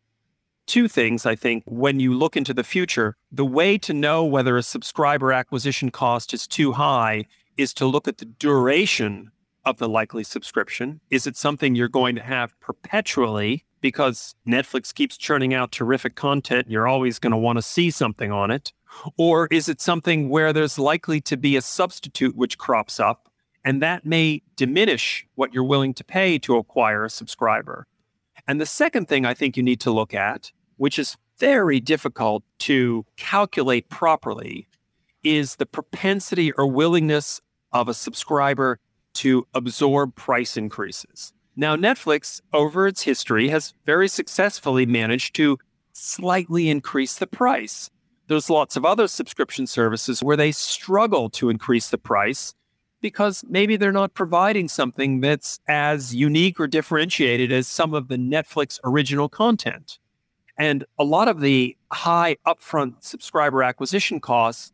two 0.66 0.88
things, 0.88 1.26
I 1.26 1.34
think, 1.34 1.64
when 1.66 2.00
you 2.00 2.14
look 2.14 2.36
into 2.36 2.54
the 2.54 2.64
future. 2.64 3.16
The 3.30 3.44
way 3.44 3.78
to 3.78 3.92
know 3.92 4.24
whether 4.24 4.56
a 4.56 4.62
subscriber 4.62 5.32
acquisition 5.32 5.90
cost 5.90 6.34
is 6.34 6.46
too 6.46 6.72
high 6.72 7.24
is 7.56 7.72
to 7.74 7.86
look 7.86 8.08
at 8.08 8.18
the 8.18 8.24
duration 8.24 9.30
of 9.64 9.78
the 9.78 9.88
likely 9.88 10.24
subscription. 10.24 11.00
Is 11.10 11.26
it 11.26 11.36
something 11.36 11.74
you're 11.74 11.88
going 11.88 12.14
to 12.16 12.22
have 12.22 12.58
perpetually 12.60 13.64
because 13.80 14.34
Netflix 14.46 14.94
keeps 14.94 15.16
churning 15.16 15.54
out 15.54 15.72
terrific 15.72 16.14
content? 16.14 16.70
You're 16.70 16.88
always 16.88 17.18
going 17.18 17.32
to 17.32 17.38
want 17.38 17.58
to 17.58 17.62
see 17.62 17.90
something 17.90 18.30
on 18.30 18.50
it. 18.50 18.72
Or 19.16 19.48
is 19.50 19.68
it 19.68 19.80
something 19.80 20.28
where 20.28 20.52
there's 20.52 20.78
likely 20.78 21.20
to 21.22 21.36
be 21.36 21.56
a 21.56 21.62
substitute 21.62 22.36
which 22.36 22.58
crops 22.58 23.00
up 23.00 23.28
and 23.64 23.80
that 23.82 24.04
may 24.04 24.42
diminish 24.56 25.26
what 25.34 25.54
you're 25.54 25.64
willing 25.64 25.94
to 25.94 26.04
pay 26.04 26.38
to 26.40 26.56
acquire 26.56 27.04
a 27.04 27.10
subscriber? 27.10 27.86
And 28.46 28.60
the 28.60 28.66
second 28.66 29.08
thing 29.08 29.24
I 29.24 29.34
think 29.34 29.56
you 29.56 29.62
need 29.62 29.80
to 29.80 29.90
look 29.90 30.14
at, 30.14 30.52
which 30.76 30.98
is 30.98 31.16
very 31.38 31.80
difficult 31.80 32.44
to 32.60 33.04
calculate 33.16 33.88
properly, 33.88 34.68
is 35.22 35.56
the 35.56 35.66
propensity 35.66 36.52
or 36.52 36.66
willingness 36.66 37.40
of 37.72 37.88
a 37.88 37.94
subscriber 37.94 38.78
to 39.14 39.46
absorb 39.54 40.14
price 40.14 40.56
increases. 40.56 41.32
Now, 41.56 41.76
Netflix, 41.76 42.40
over 42.52 42.86
its 42.86 43.02
history, 43.02 43.48
has 43.48 43.74
very 43.86 44.08
successfully 44.08 44.86
managed 44.86 45.36
to 45.36 45.58
slightly 45.92 46.68
increase 46.68 47.14
the 47.14 47.26
price. 47.26 47.90
There's 48.26 48.50
lots 48.50 48.76
of 48.76 48.84
other 48.84 49.06
subscription 49.06 49.66
services 49.66 50.22
where 50.22 50.36
they 50.36 50.50
struggle 50.50 51.30
to 51.30 51.50
increase 51.50 51.88
the 51.88 51.98
price 51.98 52.54
because 53.04 53.44
maybe 53.46 53.76
they're 53.76 53.92
not 53.92 54.14
providing 54.14 54.66
something 54.66 55.20
that's 55.20 55.60
as 55.68 56.14
unique 56.14 56.58
or 56.58 56.66
differentiated 56.66 57.52
as 57.52 57.68
some 57.68 57.92
of 57.92 58.08
the 58.08 58.16
Netflix 58.16 58.80
original 58.82 59.28
content. 59.28 59.98
And 60.56 60.86
a 60.98 61.04
lot 61.04 61.28
of 61.28 61.40
the 61.40 61.76
high 61.92 62.36
upfront 62.46 63.04
subscriber 63.04 63.62
acquisition 63.62 64.20
costs 64.20 64.72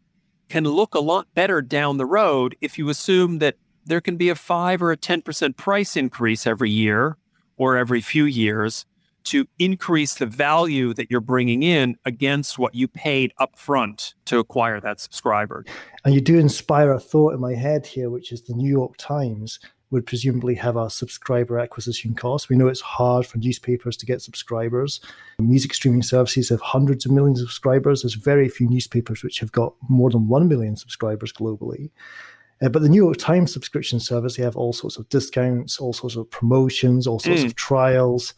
can 0.49 0.63
look 0.63 0.95
a 0.95 1.01
lot 1.01 1.27
better 1.35 1.61
down 1.61 1.97
the 1.97 2.07
road 2.07 2.55
if 2.61 2.79
you 2.79 2.89
assume 2.89 3.41
that 3.41 3.57
there 3.85 4.01
can 4.01 4.17
be 4.17 4.29
a 4.29 4.37
5 4.37 4.81
or 4.81 4.93
a 4.93 4.97
10% 4.97 5.57
price 5.57 5.97
increase 5.97 6.47
every 6.47 6.71
year 6.71 7.17
or 7.57 7.77
every 7.77 8.01
few 8.01 8.27
years 8.27 8.87
to 9.25 9.47
increase 9.59 10.15
the 10.15 10.27
value 10.27 10.95
that 10.95 11.11
you're 11.11 11.21
bringing 11.21 11.63
in 11.63 11.97
against 12.05 12.59
what 12.59 12.75
you 12.75 12.89
paid 12.89 13.33
upfront 13.41 14.15
to 14.27 14.39
acquire 14.39 14.81
that 14.81 15.01
subscriber. 15.01 15.65
And 16.05 16.15
you 16.15 16.21
do 16.21 16.39
inspire 16.39 16.93
a 16.93 17.01
thought 17.01 17.35
in 17.35 17.41
my 17.41 17.55
head 17.55 17.87
here, 17.87 18.11
which 18.11 18.33
is 18.33 18.43
the 18.43 18.55
New 18.55 18.71
York 18.71 18.97
Times 18.97 19.59
would 19.91 20.07
presumably 20.07 20.55
have 20.55 20.77
a 20.77 20.89
subscriber 20.89 21.59
acquisition 21.59 22.15
cost. 22.15 22.49
We 22.49 22.57
know 22.57 22.69
it's 22.69 22.81
hard 22.81 23.27
for 23.27 23.39
newspapers 23.39 23.97
to 23.99 24.07
get 24.07 24.23
subscribers. 24.23 25.01
Music 25.41 25.75
streaming 25.75 26.03
services 26.03 26.49
have 26.49 26.61
hundreds 26.61 27.05
of 27.05 27.13
millions 27.13 27.41
of 27.41 27.49
subscribers. 27.49 28.03
There's 28.03 28.15
very 28.15 28.49
few 28.49 28.69
newspapers 28.69 29.23
which 29.23 29.41
have 29.41 29.51
got 29.51 29.75
more 29.89 30.11
than 30.11 30.29
1 30.29 30.49
million 30.49 30.77
subscribers 30.77 31.33
globally. 31.33 31.91
Uh, 32.63 32.69
but 32.69 32.83
the 32.83 32.89
New 32.89 33.03
York 33.03 33.17
Times 33.17 33.53
subscription 33.53 33.99
service, 33.99 34.37
they 34.37 34.43
have 34.43 34.57
all 34.57 34.73
sorts 34.73 34.97
of 34.97 35.09
discounts, 35.09 35.81
all 35.81 35.93
sorts 35.93 36.17
of 36.17 36.31
promotions, 36.31 37.07
all 37.07 37.19
sorts 37.19 37.43
mm. 37.43 37.47
of 37.47 37.57
trials. 37.57 38.35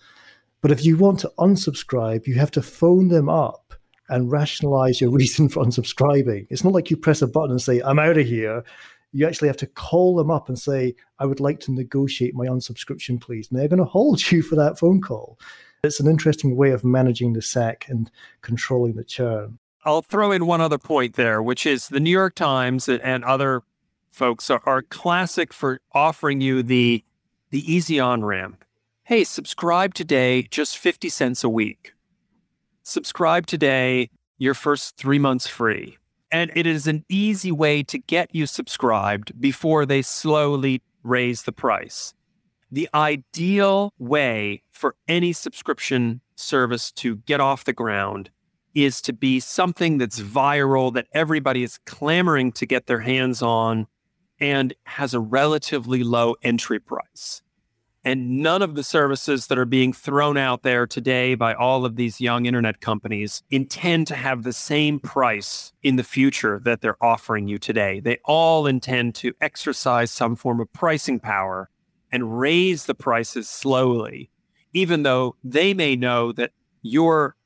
But 0.63 0.71
if 0.71 0.85
you 0.85 0.97
want 0.97 1.19
to 1.21 1.33
unsubscribe, 1.39 2.27
you 2.27 2.37
have 2.37 2.53
to 2.53 2.63
phone 2.63 3.09
them 3.09 3.29
up 3.29 3.75
and 4.09 4.31
rationalize 4.31 5.01
your 5.01 5.11
reason 5.21 5.49
for 5.49 5.65
unsubscribing. 5.65 6.47
It's 6.49 6.65
not 6.65 6.73
like 6.73 6.91
you 6.91 6.97
press 6.97 7.21
a 7.21 7.27
button 7.27 7.51
and 7.51 7.61
say, 7.61 7.81
I'm 7.81 7.99
out 7.99 8.17
of 8.17 8.27
here. 8.27 8.65
You 9.13 9.27
actually 9.27 9.49
have 9.49 9.59
to 9.59 9.67
call 9.67 10.17
them 10.17 10.31
up 10.31 10.49
and 10.49 10.59
say, 10.59 10.95
I 11.19 11.27
would 11.27 11.41
like 11.41 11.61
to 11.61 11.73
negotiate 11.73 12.35
my 12.35 12.47
unsubscription, 12.47 13.21
please. 13.21 13.49
And 13.51 13.59
they're 13.59 13.69
going 13.69 13.79
to 13.79 13.85
hold 13.85 14.31
you 14.33 14.41
for 14.41 14.55
that 14.57 14.79
phone 14.79 15.01
call. 15.01 15.39
It's 15.83 16.01
an 16.01 16.07
interesting 16.07 16.57
way 16.57 16.71
of 16.71 16.85
managing 16.85 17.33
the 17.33 17.43
SAC 17.43 17.89
and 17.89 18.09
controlling 18.41 18.95
the 18.95 19.05
churn. 19.05 19.59
I'll 19.85 20.03
throw 20.03 20.31
in 20.31 20.47
one 20.47 20.61
other 20.61 20.79
point 20.79 21.17
there, 21.17 21.43
which 21.43 21.67
is 21.67 21.89
the 21.89 21.99
New 21.99 22.11
York 22.11 22.37
Times 22.37 22.89
and 22.89 23.25
other 23.25 23.65
folks 24.13 24.49
are, 24.49 24.63
are 24.65 24.83
classic 24.83 25.53
for 25.53 25.81
offering 25.93 26.41
you 26.41 26.63
the 26.63 27.03
the 27.51 27.71
easy 27.71 27.99
on 27.99 28.25
ramp 28.25 28.65
hey, 29.05 29.25
subscribe 29.25 29.95
today, 29.95 30.43
just 30.45 30.79
50 30.79 31.09
cents 31.09 31.43
a 31.43 31.49
week. 31.49 31.93
Subscribe 32.85 33.47
today, 33.47 34.09
your 34.39 34.55
first 34.55 34.97
three 34.97 35.19
months 35.19 35.49
free. 35.49 35.99
And 36.31 36.53
it 36.55 36.67
is 36.67 36.87
an 36.87 37.05
easy 37.09 37.51
way 37.51 37.83
to 37.83 37.99
get 37.99 38.33
you 38.33 38.47
subscribed 38.47 39.41
before 39.41 39.85
they 39.87 40.03
slowly 40.03 40.83
raise 41.03 41.43
the 41.43 41.53
price. 41.53 42.15
The 42.71 42.89
ideal 42.95 43.93
way 43.99 44.63
for 44.71 44.95
any 45.09 45.33
subscription 45.33 46.21
service 46.37 46.93
to 46.93 47.17
get 47.17 47.41
off 47.41 47.65
the 47.65 47.73
ground 47.73 48.31
is 48.73 49.03
to 49.03 49.13
be 49.13 49.41
something 49.41 49.99
that's 49.99 50.21
viral, 50.21 50.95
that 50.95 51.09
everybody 51.13 51.65
is 51.65 51.79
clamoring 51.87 52.53
to 52.53 52.67
get 52.67 52.87
their 52.87 53.01
hands 53.01 53.43
on, 53.43 53.89
and 54.39 54.75
has 54.85 55.13
a 55.13 55.21
relatively 55.21 56.05
low 56.05 56.37
entry 56.43 56.79
price. 56.79 57.43
And 58.05 58.43
none 58.43 58.63
of 58.63 58.75
the 58.75 58.83
services 58.83 59.47
that 59.47 59.59
are 59.59 59.65
being 59.65 59.93
thrown 59.93 60.37
out 60.37 60.63
there 60.63 60.89
today 60.89 61.37
by 61.37 61.55
all 61.55 61.85
of 61.85 61.95
these 61.95 62.21
young 62.21 62.47
internet 62.47 62.81
companies 62.81 63.45
intend 63.51 64.09
to 64.09 64.17
have 64.17 64.43
the 64.43 64.53
same 64.53 64.99
price 64.99 65.73
in 65.85 65.95
the 65.95 66.03
future 66.03 66.61
that 66.65 66.81
they're 66.81 67.03
offering 67.03 67.47
you 67.47 67.59
today. 67.59 68.01
They 68.01 68.19
all 68.25 68.67
intend 68.67 69.15
to 69.17 69.35
exercise 69.41 70.11
some 70.11 70.35
form 70.35 70.61
of 70.61 70.73
pricing 70.73 71.21
power 71.21 71.71
and 72.11 72.39
raise 72.39 72.87
the 72.87 72.95
prices 72.95 73.49
slowly, 73.49 74.31
even 74.73 75.05
though 75.05 75.37
they 75.45 75.73
may 75.73 75.95
know 75.95 76.33
that 76.33 76.51
your 76.83 77.37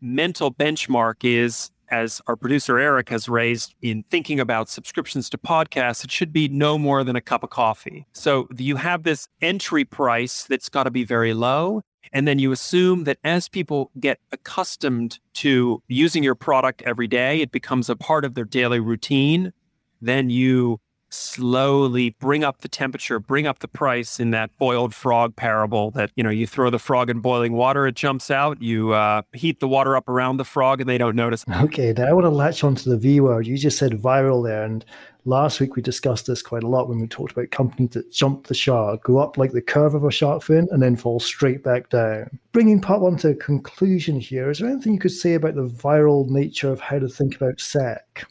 mental 0.00 0.54
benchmark 0.54 1.24
is 1.24 1.70
as 1.90 2.20
our 2.26 2.36
producer 2.36 2.78
Eric 2.78 3.08
has 3.10 3.28
raised 3.28 3.74
in 3.82 4.04
thinking 4.10 4.40
about 4.40 4.68
subscriptions 4.68 5.30
to 5.30 5.38
podcasts, 5.38 6.04
it 6.04 6.10
should 6.10 6.32
be 6.32 6.48
no 6.48 6.78
more 6.78 7.04
than 7.04 7.16
a 7.16 7.20
cup 7.20 7.42
of 7.42 7.50
coffee. 7.50 8.06
So 8.12 8.48
you 8.56 8.76
have 8.76 9.02
this 9.02 9.28
entry 9.40 9.84
price 9.84 10.44
that's 10.44 10.68
got 10.68 10.84
to 10.84 10.90
be 10.90 11.04
very 11.04 11.34
low. 11.34 11.82
And 12.12 12.26
then 12.26 12.38
you 12.38 12.52
assume 12.52 13.04
that 13.04 13.18
as 13.24 13.48
people 13.48 13.90
get 13.98 14.20
accustomed 14.32 15.18
to 15.34 15.82
using 15.88 16.22
your 16.22 16.36
product 16.36 16.82
every 16.82 17.08
day, 17.08 17.40
it 17.40 17.50
becomes 17.50 17.90
a 17.90 17.96
part 17.96 18.24
of 18.24 18.34
their 18.34 18.44
daily 18.44 18.80
routine. 18.80 19.52
Then 20.00 20.30
you 20.30 20.80
slowly 21.16 22.10
bring 22.18 22.44
up 22.44 22.60
the 22.60 22.68
temperature, 22.68 23.18
bring 23.18 23.46
up 23.46 23.60
the 23.60 23.68
price 23.68 24.20
in 24.20 24.30
that 24.30 24.50
boiled 24.58 24.94
frog 24.94 25.34
parable 25.36 25.90
that, 25.92 26.10
you 26.16 26.22
know, 26.22 26.30
you 26.30 26.46
throw 26.46 26.70
the 26.70 26.78
frog 26.78 27.10
in 27.10 27.20
boiling 27.20 27.52
water, 27.52 27.86
it 27.86 27.94
jumps 27.94 28.30
out, 28.30 28.60
you 28.62 28.92
uh, 28.92 29.22
heat 29.32 29.60
the 29.60 29.68
water 29.68 29.96
up 29.96 30.08
around 30.08 30.36
the 30.36 30.44
frog 30.44 30.80
and 30.80 30.88
they 30.88 30.98
don't 30.98 31.16
notice. 31.16 31.44
Okay, 31.62 31.92
now 31.96 32.06
I 32.06 32.12
want 32.12 32.24
to 32.24 32.30
latch 32.30 32.62
onto 32.62 32.90
the 32.90 32.96
V 32.96 33.20
word. 33.20 33.46
You 33.46 33.56
just 33.56 33.78
said 33.78 33.92
viral 33.92 34.44
there. 34.44 34.62
And 34.62 34.84
last 35.24 35.60
week 35.60 35.76
we 35.76 35.82
discussed 35.82 36.26
this 36.26 36.42
quite 36.42 36.62
a 36.62 36.68
lot 36.68 36.88
when 36.88 37.00
we 37.00 37.06
talked 37.06 37.32
about 37.32 37.50
companies 37.50 37.90
that 37.90 38.12
jump 38.12 38.46
the 38.46 38.54
shark, 38.54 39.04
go 39.04 39.18
up 39.18 39.36
like 39.36 39.52
the 39.52 39.62
curve 39.62 39.94
of 39.94 40.04
a 40.04 40.10
shark 40.10 40.42
fin 40.42 40.68
and 40.70 40.82
then 40.82 40.96
fall 40.96 41.20
straight 41.20 41.62
back 41.62 41.90
down. 41.90 42.38
Bringing 42.52 42.80
part 42.80 43.00
one 43.00 43.16
to 43.18 43.30
a 43.30 43.34
conclusion 43.34 44.20
here, 44.20 44.50
is 44.50 44.58
there 44.58 44.70
anything 44.70 44.94
you 44.94 45.00
could 45.00 45.10
say 45.10 45.34
about 45.34 45.54
the 45.54 45.68
viral 45.68 46.28
nature 46.28 46.70
of 46.70 46.80
how 46.80 46.98
to 46.98 47.08
think 47.08 47.36
about 47.36 47.60
SAC? 47.60 48.26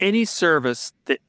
Any 0.00 0.24
service 0.24 0.92
that 1.06 1.20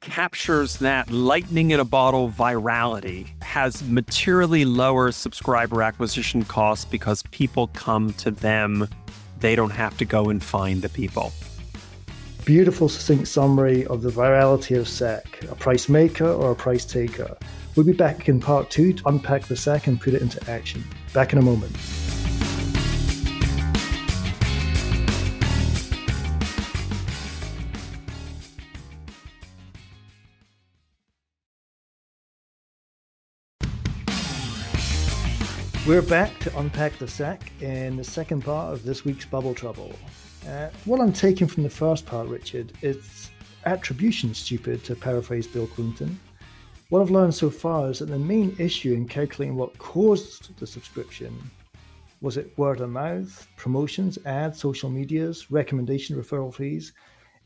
captures 0.00 0.78
that 0.78 1.10
lightning 1.10 1.70
in 1.70 1.80
a 1.80 1.84
bottle 1.84 2.30
virality, 2.30 3.28
has 3.42 3.82
materially 3.88 4.64
lower 4.64 5.12
subscriber 5.12 5.82
acquisition 5.82 6.44
costs 6.44 6.84
because 6.84 7.22
people 7.30 7.68
come 7.68 8.12
to 8.14 8.30
them. 8.30 8.88
They 9.40 9.54
don't 9.54 9.70
have 9.70 9.96
to 9.98 10.04
go 10.04 10.30
and 10.30 10.42
find 10.42 10.82
the 10.82 10.88
people. 10.88 11.32
Beautiful, 12.44 12.88
succinct 12.88 13.28
summary 13.28 13.84
of 13.86 14.02
the 14.02 14.10
virality 14.10 14.78
of 14.78 14.88
SAC 14.88 15.44
a 15.50 15.54
price 15.54 15.88
maker 15.88 16.28
or 16.28 16.52
a 16.52 16.56
price 16.56 16.84
taker. 16.84 17.36
We'll 17.76 17.86
be 17.86 17.92
back 17.92 18.28
in 18.28 18.40
part 18.40 18.70
two 18.70 18.92
to 18.94 19.08
unpack 19.08 19.42
the 19.44 19.56
SAC 19.56 19.86
and 19.86 20.00
put 20.00 20.14
it 20.14 20.22
into 20.22 20.50
action. 20.50 20.82
Back 21.12 21.32
in 21.32 21.38
a 21.38 21.42
moment. 21.42 21.76
We're 35.88 36.02
back 36.02 36.38
to 36.40 36.54
unpack 36.58 36.98
the 36.98 37.08
sack 37.08 37.50
in 37.62 37.96
the 37.96 38.04
second 38.04 38.44
part 38.44 38.74
of 38.74 38.84
this 38.84 39.06
week's 39.06 39.24
Bubble 39.24 39.54
Trouble. 39.54 39.94
Uh, 40.46 40.68
what 40.84 41.00
I'm 41.00 41.14
taking 41.14 41.46
from 41.46 41.62
the 41.62 41.70
first 41.70 42.04
part, 42.04 42.28
Richard, 42.28 42.74
is 42.82 43.30
attribution 43.64 44.34
stupid, 44.34 44.84
to 44.84 44.94
paraphrase 44.94 45.46
Bill 45.46 45.66
Clinton. 45.66 46.20
What 46.90 47.00
I've 47.00 47.10
learned 47.10 47.34
so 47.34 47.48
far 47.48 47.88
is 47.88 48.00
that 48.00 48.10
the 48.10 48.18
main 48.18 48.54
issue 48.58 48.92
in 48.92 49.08
calculating 49.08 49.56
what 49.56 49.78
caused 49.78 50.54
the 50.58 50.66
subscription 50.66 51.34
was 52.20 52.36
it 52.36 52.52
word 52.58 52.82
of 52.82 52.90
mouth, 52.90 53.48
promotions, 53.56 54.18
ads, 54.26 54.60
social 54.60 54.90
medias, 54.90 55.50
recommendation, 55.50 56.22
referral 56.22 56.54
fees. 56.54 56.92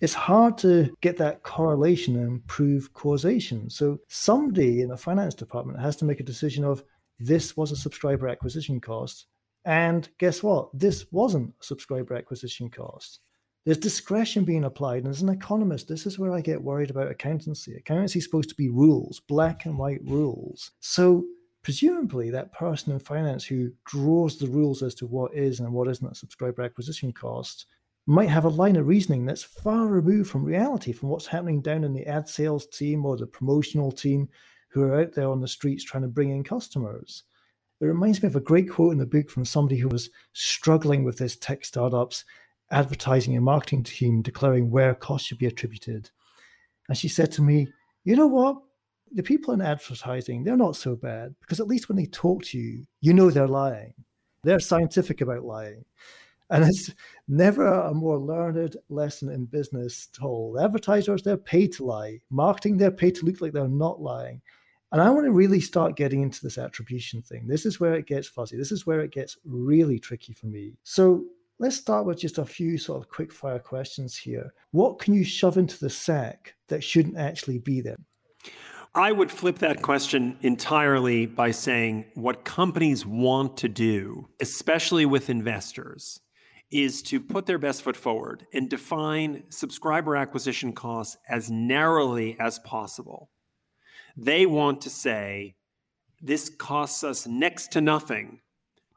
It's 0.01 0.15
hard 0.15 0.59
to 0.59 0.93
get 1.01 1.17
that 1.19 1.45
correlation 1.45 2.17
and 2.17 2.45
prove 2.49 2.93
causation. 2.93 3.71
So 3.71 4.01
somebody 4.09 4.81
in 4.81 4.89
the 4.89 4.97
finance 4.97 5.37
department 5.37 5.79
has 5.79 5.95
to 5.99 6.05
make 6.05 6.19
a 6.19 6.25
decision 6.25 6.65
of 6.65 6.83
this 7.27 7.57
was 7.57 7.73
a 7.73 7.77
subscriber 7.77 8.29
acquisition 8.29 8.81
cost. 8.81 9.27
And 9.65 10.09
guess 10.19 10.43
what? 10.43 10.71
This 10.73 11.07
wasn't 11.13 11.55
a 11.61 11.65
subscriber 11.65 12.15
acquisition 12.15 12.69
cost. 12.69 13.21
There's 13.65 13.79
discretion 13.79 14.45
being 14.45 14.65
applied. 14.65 15.05
And 15.05 15.13
as 15.13 15.23
an 15.23 15.29
economist, 15.29 15.87
this 15.87 16.05
is 16.05 16.19
where 16.19 16.33
I 16.33 16.41
get 16.41 16.63
worried 16.63 16.91
about 16.91 17.11
accountancy. 17.11 17.75
Accountancy 17.77 18.19
is 18.19 18.25
supposed 18.25 18.49
to 18.49 18.57
be 18.57 18.69
rules, 18.69 19.21
black 19.21 19.67
and 19.67 19.79
white 19.79 20.01
rules. 20.05 20.73
So 20.81 21.25
presumably 21.63 22.31
that 22.31 22.53
person 22.53 22.93
in 22.93 22.99
finance 22.99 23.45
who 23.45 23.71
draws 23.85 24.37
the 24.37 24.49
rules 24.49 24.83
as 24.83 24.95
to 24.97 25.07
what 25.07 25.33
is 25.35 25.61
and 25.61 25.73
what 25.73 25.89
isn't 25.89 26.11
a 26.11 26.15
subscriber 26.15 26.63
acquisition 26.63 27.13
cost 27.13 27.67
might 28.07 28.29
have 28.29 28.45
a 28.45 28.49
line 28.49 28.75
of 28.75 28.89
reasoning 28.89 29.25
that's 29.25 29.45
far 29.45 29.87
removed 29.87 30.29
from 30.29 30.45
reality, 30.45 30.93
from 30.93 31.09
what's 31.09 31.29
happening 31.29 31.63
down 31.63 31.85
in 31.85 31.93
the 31.93 32.05
ad 32.05 32.29
sales 32.29 32.67
team 32.67 33.07
or 33.07 33.17
the 33.17 33.27
promotional 33.27 33.93
team 33.93 34.29
who 34.73 34.83
are 34.83 35.01
out 35.01 35.13
there 35.13 35.29
on 35.29 35.41
the 35.41 35.49
streets 35.49 35.85
trying 35.85 36.03
to 36.03 36.09
bring 36.09 36.31
in 36.31 36.43
customers. 36.43 37.25
It 37.81 37.87
reminds 37.87 38.23
me 38.23 38.29
of 38.29 38.37
a 38.37 38.41
great 38.41 38.71
quote 38.71 38.93
in 38.93 38.99
the 38.99 39.07
book 39.07 39.29
from 39.29 39.45
somebody 39.45 39.77
who 39.77 39.89
was 39.89 40.11
struggling 40.33 41.05
with 41.05 41.19
this 41.19 41.37
tech 41.37 41.65
startups 41.65 42.25
advertising 42.71 43.37
and 43.37 43.45
marketing 43.45 43.85
team 43.85 44.23
declaring 44.23 44.71
where 44.71 44.95
costs 44.95 45.29
should 45.29 45.39
be 45.39 45.47
attributed. 45.47 46.11
And 46.89 46.97
she 46.97 47.09
said 47.09 47.31
to 47.33 47.43
me, 47.43 47.69
You 48.05 48.17
know 48.17 48.27
what? 48.27 48.57
The 49.13 49.23
people 49.23 49.53
in 49.53 49.61
advertising, 49.61 50.43
they're 50.43 50.57
not 50.57 50.77
so 50.77 50.97
bad 50.97 51.35
because 51.41 51.61
at 51.61 51.67
least 51.67 51.89
when 51.89 51.97
they 51.97 52.07
talk 52.07 52.45
to 52.45 52.59
you, 52.59 52.87
you 53.03 53.13
know 53.13 53.31
they're 53.31 53.47
lying. 53.47 53.93
They're 54.43 54.59
scientific 54.59 55.21
about 55.21 55.45
lying. 55.45 55.85
And 56.51 56.65
it's 56.65 56.95
never 57.29 57.67
a 57.67 57.95
more 57.95 58.19
learned 58.19 58.77
lesson 58.89 59.31
in 59.31 59.47
business 59.47 60.09
told. 60.09 60.59
Advertisers, 60.59 61.23
they're 61.23 61.37
paid 61.37 61.73
to 61.75 61.85
lie. 61.85 62.21
Marketing, 62.31 62.77
they're 62.77 62.91
paid 62.91 63.15
to 63.17 63.25
look 63.25 63.41
like 63.41 63.53
they're 63.53 63.69
not 63.69 64.01
lying. 64.01 64.43
And 64.93 65.01
I 65.01 65.09
want 65.09 65.25
to 65.25 65.33
really 65.33 65.61
start 65.61 65.97
getting 65.97 66.21
into 66.21 66.43
this 66.43 66.59
attribution 66.59 67.23
thing. 67.23 67.47
This 67.47 67.65
is 67.65 67.81
where 67.81 67.95
it 67.95 68.07
gets 68.07 68.29
fuzzy. 68.29 68.59
This 68.59 68.71
is 68.71 68.87
where 68.87 69.01
it 69.01 69.11
gets 69.11 69.39
really 69.43 69.99
tricky 69.99 70.35
for 70.35 70.47
me. 70.47 70.75
So 70.83 71.25
let's 71.59 71.77
start 71.77 72.05
with 72.05 72.19
just 72.19 72.37
a 72.37 72.45
few 72.45 72.77
sort 72.77 73.01
of 73.01 73.09
quick 73.09 73.33
fire 73.33 73.59
questions 73.59 74.19
here. 74.19 74.53
What 74.71 74.99
can 74.99 75.15
you 75.15 75.25
shove 75.25 75.57
into 75.57 75.81
the 75.81 75.89
sack 75.89 76.55
that 76.69 76.85
shouldn't 76.85 77.17
actually 77.17 77.59
be 77.59 77.81
there? 77.81 77.97
I 78.95 79.13
would 79.13 79.31
flip 79.31 79.61
that 79.61 79.81
question 79.81 80.37
entirely 80.43 81.25
by 81.25 81.53
saying 81.53 82.05
what 82.13 82.45
companies 82.45 83.07
want 83.07 83.57
to 83.59 83.69
do, 83.71 84.29
especially 84.41 85.07
with 85.07 85.31
investors, 85.31 86.21
is 86.71 87.01
to 87.05 87.19
put 87.19 87.47
their 87.47 87.57
best 87.57 87.81
foot 87.81 87.97
forward 87.97 88.47
and 88.53 88.69
define 88.69 89.45
subscriber 89.49 90.17
acquisition 90.17 90.75
costs 90.75 91.17
as 91.27 91.51
narrowly 91.51 92.37
as 92.39 92.59
possible. 92.59 93.31
They 94.17 94.47
want 94.47 94.81
to 94.83 94.91
say, 94.91 95.55
this 96.21 96.49
costs 96.49 97.03
us 97.03 97.27
next 97.27 97.73
to 97.73 97.81
nothing 97.81 98.41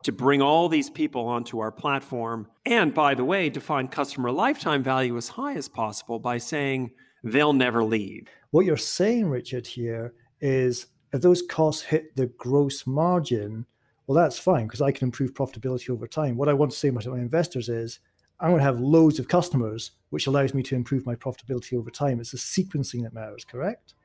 to 0.03 0.11
bring 0.11 0.41
all 0.41 0.69
these 0.69 0.89
people 0.89 1.25
onto 1.25 1.59
our 1.59 1.71
platform. 1.71 2.47
And 2.65 2.93
by 2.93 3.15
the 3.15 3.25
way, 3.25 3.49
define 3.49 3.87
customer 3.87 4.31
lifetime 4.31 4.83
value 4.83 5.17
as 5.17 5.29
high 5.29 5.55
as 5.55 5.67
possible 5.67 6.19
by 6.19 6.37
saying 6.37 6.91
they'll 7.23 7.53
never 7.53 7.83
leave. 7.83 8.27
What 8.51 8.65
you're 8.65 8.77
saying, 8.77 9.27
Richard, 9.29 9.65
here 9.65 10.13
is 10.41 10.87
if 11.11 11.21
those 11.21 11.41
costs 11.41 11.81
hit 11.81 12.15
the 12.15 12.27
gross 12.27 12.85
margin, 12.85 13.65
well, 14.05 14.15
that's 14.15 14.37
fine 14.37 14.67
because 14.67 14.81
I 14.81 14.91
can 14.91 15.07
improve 15.07 15.33
profitability 15.33 15.89
over 15.89 16.07
time. 16.07 16.37
What 16.37 16.49
I 16.49 16.53
want 16.53 16.71
to 16.71 16.77
say 16.77 16.91
to 16.91 17.09
my 17.09 17.17
investors 17.17 17.67
is 17.67 17.99
I'm 18.39 18.49
going 18.49 18.59
to 18.59 18.65
have 18.65 18.79
loads 18.79 19.17
of 19.17 19.27
customers, 19.27 19.91
which 20.11 20.27
allows 20.27 20.53
me 20.53 20.61
to 20.63 20.75
improve 20.75 21.05
my 21.05 21.15
profitability 21.15 21.75
over 21.75 21.89
time. 21.89 22.19
It's 22.19 22.31
the 22.31 22.37
sequencing 22.37 23.01
that 23.03 23.13
matters, 23.13 23.43
correct? 23.43 23.95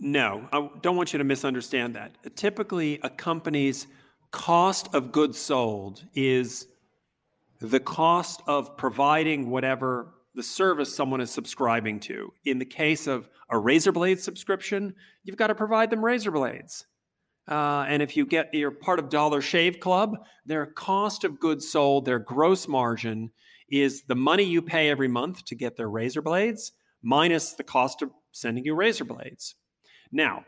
No, 0.00 0.48
I 0.52 0.68
don't 0.80 0.96
want 0.96 1.12
you 1.12 1.18
to 1.18 1.24
misunderstand 1.24 1.96
that. 1.96 2.12
Typically, 2.36 3.00
a 3.02 3.10
company's 3.10 3.86
cost 4.30 4.94
of 4.94 5.10
goods 5.10 5.38
sold 5.38 6.04
is 6.14 6.66
the 7.60 7.80
cost 7.80 8.42
of 8.46 8.76
providing 8.76 9.50
whatever 9.50 10.14
the 10.34 10.42
service 10.42 10.94
someone 10.94 11.20
is 11.20 11.32
subscribing 11.32 11.98
to. 11.98 12.32
In 12.44 12.58
the 12.58 12.64
case 12.64 13.08
of 13.08 13.28
a 13.50 13.58
razor 13.58 13.90
blade 13.90 14.20
subscription, 14.20 14.94
you've 15.24 15.36
got 15.36 15.48
to 15.48 15.54
provide 15.54 15.90
them 15.90 16.04
razor 16.04 16.30
blades. 16.30 16.86
Uh, 17.50 17.84
and 17.88 18.02
if 18.02 18.16
you 18.16 18.26
get 18.26 18.52
you're 18.52 18.70
part 18.70 18.98
of 18.98 19.08
Dollar 19.08 19.40
Shave 19.40 19.80
Club, 19.80 20.16
their 20.44 20.66
cost 20.66 21.24
of 21.24 21.40
goods 21.40 21.68
sold, 21.68 22.04
their 22.04 22.18
gross 22.18 22.68
margin 22.68 23.32
is 23.68 24.02
the 24.02 24.14
money 24.14 24.44
you 24.44 24.62
pay 24.62 24.90
every 24.90 25.08
month 25.08 25.44
to 25.46 25.54
get 25.54 25.76
their 25.76 25.90
razor 25.90 26.22
blades 26.22 26.72
minus 27.02 27.54
the 27.54 27.64
cost 27.64 28.02
of 28.02 28.10
sending 28.32 28.64
you 28.64 28.74
razor 28.74 29.04
blades. 29.04 29.56
Now, 30.10 30.44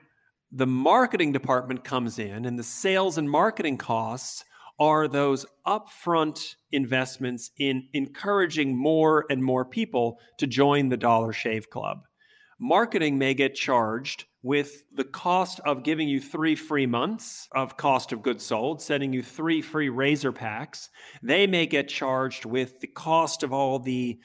the 0.52 0.66
marketing 0.66 1.32
department 1.32 1.84
comes 1.84 2.18
in, 2.18 2.44
and 2.44 2.58
the 2.58 2.64
sales 2.64 3.18
and 3.18 3.30
marketing 3.30 3.78
costs 3.78 4.44
are 4.78 5.06
those 5.06 5.44
upfront 5.66 6.54
investments 6.72 7.50
in 7.58 7.86
encouraging 7.92 8.76
more 8.76 9.26
and 9.30 9.44
more 9.44 9.64
people 9.64 10.18
to 10.38 10.46
join 10.46 10.88
the 10.88 10.96
Dollar 10.96 11.32
Shave 11.32 11.68
Club. 11.68 12.04
Marketing 12.58 13.18
may 13.18 13.34
get 13.34 13.54
charged 13.54 14.24
with 14.42 14.84
the 14.94 15.04
cost 15.04 15.60
of 15.66 15.82
giving 15.82 16.08
you 16.08 16.20
three 16.20 16.56
free 16.56 16.86
months 16.86 17.48
of 17.52 17.76
cost 17.76 18.12
of 18.12 18.22
goods 18.22 18.44
sold, 18.44 18.80
sending 18.80 19.12
you 19.12 19.22
three 19.22 19.60
free 19.60 19.88
razor 19.88 20.32
packs. 20.32 20.88
They 21.22 21.46
may 21.46 21.66
get 21.66 21.88
charged 21.88 22.44
with 22.44 22.80
the 22.80 22.86
cost 22.86 23.42
of 23.42 23.52
all 23.52 23.78
the 23.78 24.18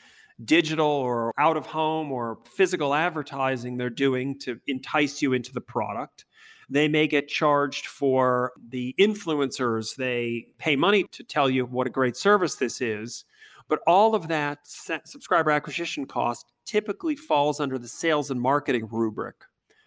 digital 0.44 0.88
or 0.88 1.34
out 1.38 1.58
of 1.58 1.66
home 1.66 2.12
or 2.12 2.40
physical 2.56 2.94
advertising 2.94 3.78
they're 3.78 3.90
doing 3.90 4.38
to 4.40 4.60
entice 4.68 5.22
you 5.22 5.34
into 5.34 5.54
the 5.54 5.62
product. 5.62 6.26
They 6.70 6.88
may 6.88 7.08
get 7.08 7.28
charged 7.28 7.88
for 7.88 8.52
the 8.70 8.96
influencers. 9.00 9.96
They 9.96 10.48
pay 10.58 10.76
money 10.76 11.04
to 11.12 11.24
tell 11.24 11.50
you 11.50 11.66
what 11.66 11.88
a 11.88 11.92
great 11.92 12.18
service 12.18 12.56
this 12.56 12.82
is. 12.82 13.26
But 13.68 13.80
all 13.88 14.14
of 14.16 14.28
that 14.28 14.60
subscriber 14.66 15.52
acquisition 15.52 16.06
cost 16.06 16.52
typically 16.66 17.16
falls 17.16 17.60
under 17.60 17.78
the 17.78 17.88
sales 17.88 18.30
and 18.32 18.42
marketing 18.42 18.88
rubric, 18.92 19.36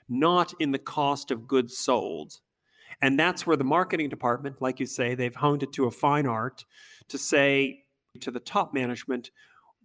not 0.09 0.55
in 0.61 0.73
the 0.73 0.79
cost 0.79 1.31
of 1.31 1.47
goods 1.47 1.77
sold. 1.77 2.41
And 3.01 3.19
that's 3.19 3.47
where 3.47 3.57
the 3.57 3.65
marketing 3.65 4.09
department, 4.09 4.61
like 4.61 4.81
you 4.81 4.87
say, 4.87 5.15
they've 5.15 5.35
honed 5.35 5.63
it 5.63 5.73
to 5.75 5.87
a 5.87 5.91
fine 5.91 6.27
art 6.27 6.65
to 7.09 7.19
say 7.19 7.85
to 8.21 8.31
the 8.31 8.41
top 8.41 8.75
management, 8.75 9.31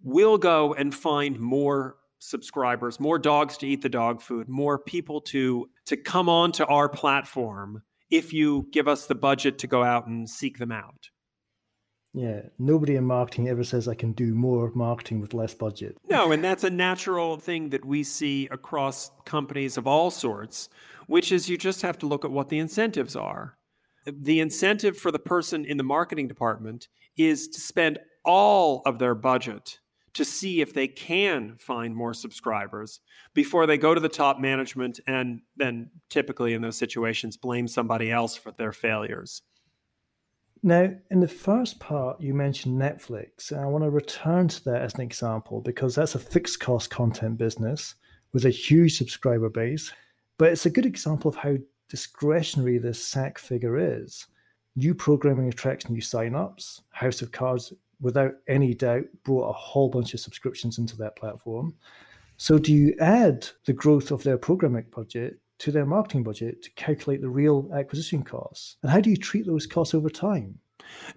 we'll 0.03 0.37
go 0.37 0.73
and 0.73 0.93
find 0.93 1.39
more 1.39 1.97
subscribers, 2.19 2.99
more 2.99 3.19
dogs 3.19 3.57
to 3.57 3.67
eat 3.67 3.81
the 3.81 3.89
dog 3.89 4.21
food, 4.21 4.47
more 4.47 4.79
people 4.79 5.21
to 5.21 5.69
to 5.85 5.97
come 5.97 6.29
onto 6.29 6.63
our 6.63 6.89
platform 6.89 7.83
if 8.09 8.31
you 8.33 8.67
give 8.71 8.87
us 8.87 9.07
the 9.07 9.15
budget 9.15 9.57
to 9.59 9.67
go 9.67 9.83
out 9.83 10.07
and 10.07 10.29
seek 10.29 10.57
them 10.57 10.71
out. 10.71 11.09
Yeah, 12.13 12.41
nobody 12.59 12.95
in 12.95 13.05
marketing 13.05 13.49
ever 13.49 13.63
says 13.63 13.87
I 13.87 13.95
can 13.95 14.11
do 14.11 14.35
more 14.35 14.71
marketing 14.75 15.19
with 15.19 15.33
less 15.33 15.55
budget. 15.55 15.97
No, 16.07 16.31
and 16.31 16.43
that's 16.43 16.63
a 16.63 16.69
natural 16.69 17.37
thing 17.37 17.69
that 17.69 17.83
we 17.83 18.03
see 18.03 18.47
across 18.51 19.09
companies 19.25 19.77
of 19.77 19.87
all 19.87 20.11
sorts, 20.11 20.69
which 21.07 21.31
is 21.31 21.49
you 21.49 21.57
just 21.57 21.81
have 21.81 21.97
to 21.99 22.05
look 22.05 22.23
at 22.23 22.31
what 22.31 22.49
the 22.49 22.59
incentives 22.59 23.15
are. 23.15 23.57
The 24.05 24.39
incentive 24.39 24.97
for 24.97 25.11
the 25.11 25.19
person 25.19 25.65
in 25.65 25.77
the 25.77 25.83
marketing 25.83 26.27
department 26.27 26.87
is 27.17 27.47
to 27.47 27.59
spend 27.59 27.99
all 28.23 28.83
of 28.85 28.99
their 28.99 29.15
budget 29.15 29.79
to 30.13 30.23
see 30.23 30.61
if 30.61 30.73
they 30.73 30.87
can 30.87 31.55
find 31.57 31.95
more 31.95 32.13
subscribers 32.13 32.99
before 33.33 33.65
they 33.65 33.77
go 33.77 33.95
to 33.95 33.99
the 33.99 34.09
top 34.09 34.39
management 34.39 34.99
and 35.07 35.41
then 35.55 35.89
typically 36.09 36.53
in 36.53 36.61
those 36.61 36.77
situations 36.77 37.35
blame 37.35 37.67
somebody 37.67 38.11
else 38.11 38.35
for 38.35 38.51
their 38.51 38.71
failures. 38.71 39.41
Now, 40.63 40.93
in 41.11 41.19
the 41.19 41.27
first 41.27 41.79
part, 41.79 42.21
you 42.21 42.33
mentioned 42.33 42.81
Netflix, 42.81 43.51
and 43.51 43.59
I 43.59 43.65
want 43.65 43.83
to 43.83 43.89
return 43.89 44.47
to 44.47 44.63
that 44.65 44.81
as 44.81 44.95
an 44.95 45.01
example 45.01 45.59
because 45.59 45.95
that's 45.95 46.15
a 46.15 46.19
fixed 46.19 46.61
cost 46.61 46.89
content 46.89 47.37
business 47.37 47.95
with 48.31 48.45
a 48.45 48.49
huge 48.49 48.97
subscriber 48.97 49.49
base. 49.49 49.91
But 50.39 50.51
it's 50.51 50.65
a 50.65 50.71
good 50.71 50.85
example 50.85 51.29
of 51.29 51.35
how 51.35 51.57
discretionary 51.89 52.77
this 52.77 53.03
SAC 53.03 53.37
figure 53.37 53.77
is. 53.77 54.25
New 54.75 54.95
programming 54.95 55.49
attracts 55.49 55.89
new 55.89 56.01
signups. 56.01 56.81
House 56.91 57.21
of 57.21 57.31
Cards 57.31 57.73
without 58.03 58.35
any 58.47 58.75
doubt, 58.75 59.05
brought 59.23 59.49
a 59.49 59.53
whole 59.53 59.89
bunch 59.89 60.13
of 60.13 60.19
subscriptions 60.19 60.77
into 60.77 60.95
that 60.97 61.15
platform. 61.15 61.73
So, 62.37 62.59
do 62.59 62.73
you 62.73 62.93
add 62.99 63.47
the 63.65 63.73
growth 63.73 64.11
of 64.11 64.23
their 64.23 64.37
programming 64.37 64.85
budget 64.93 65.39
to 65.63 65.71
their 65.71 65.85
marketing 65.85 66.23
budget 66.23 66.61
to 66.63 66.71
calculate 66.71 67.21
the 67.21 67.29
real 67.29 67.69
acquisition 67.73 68.23
costs? 68.23 68.77
And 68.81 68.91
how 68.91 69.01
do 69.01 69.09
you 69.09 69.17
treat 69.17 69.45
those 69.45 69.67
costs 69.67 69.93
over 69.93 70.09
time? 70.09 70.59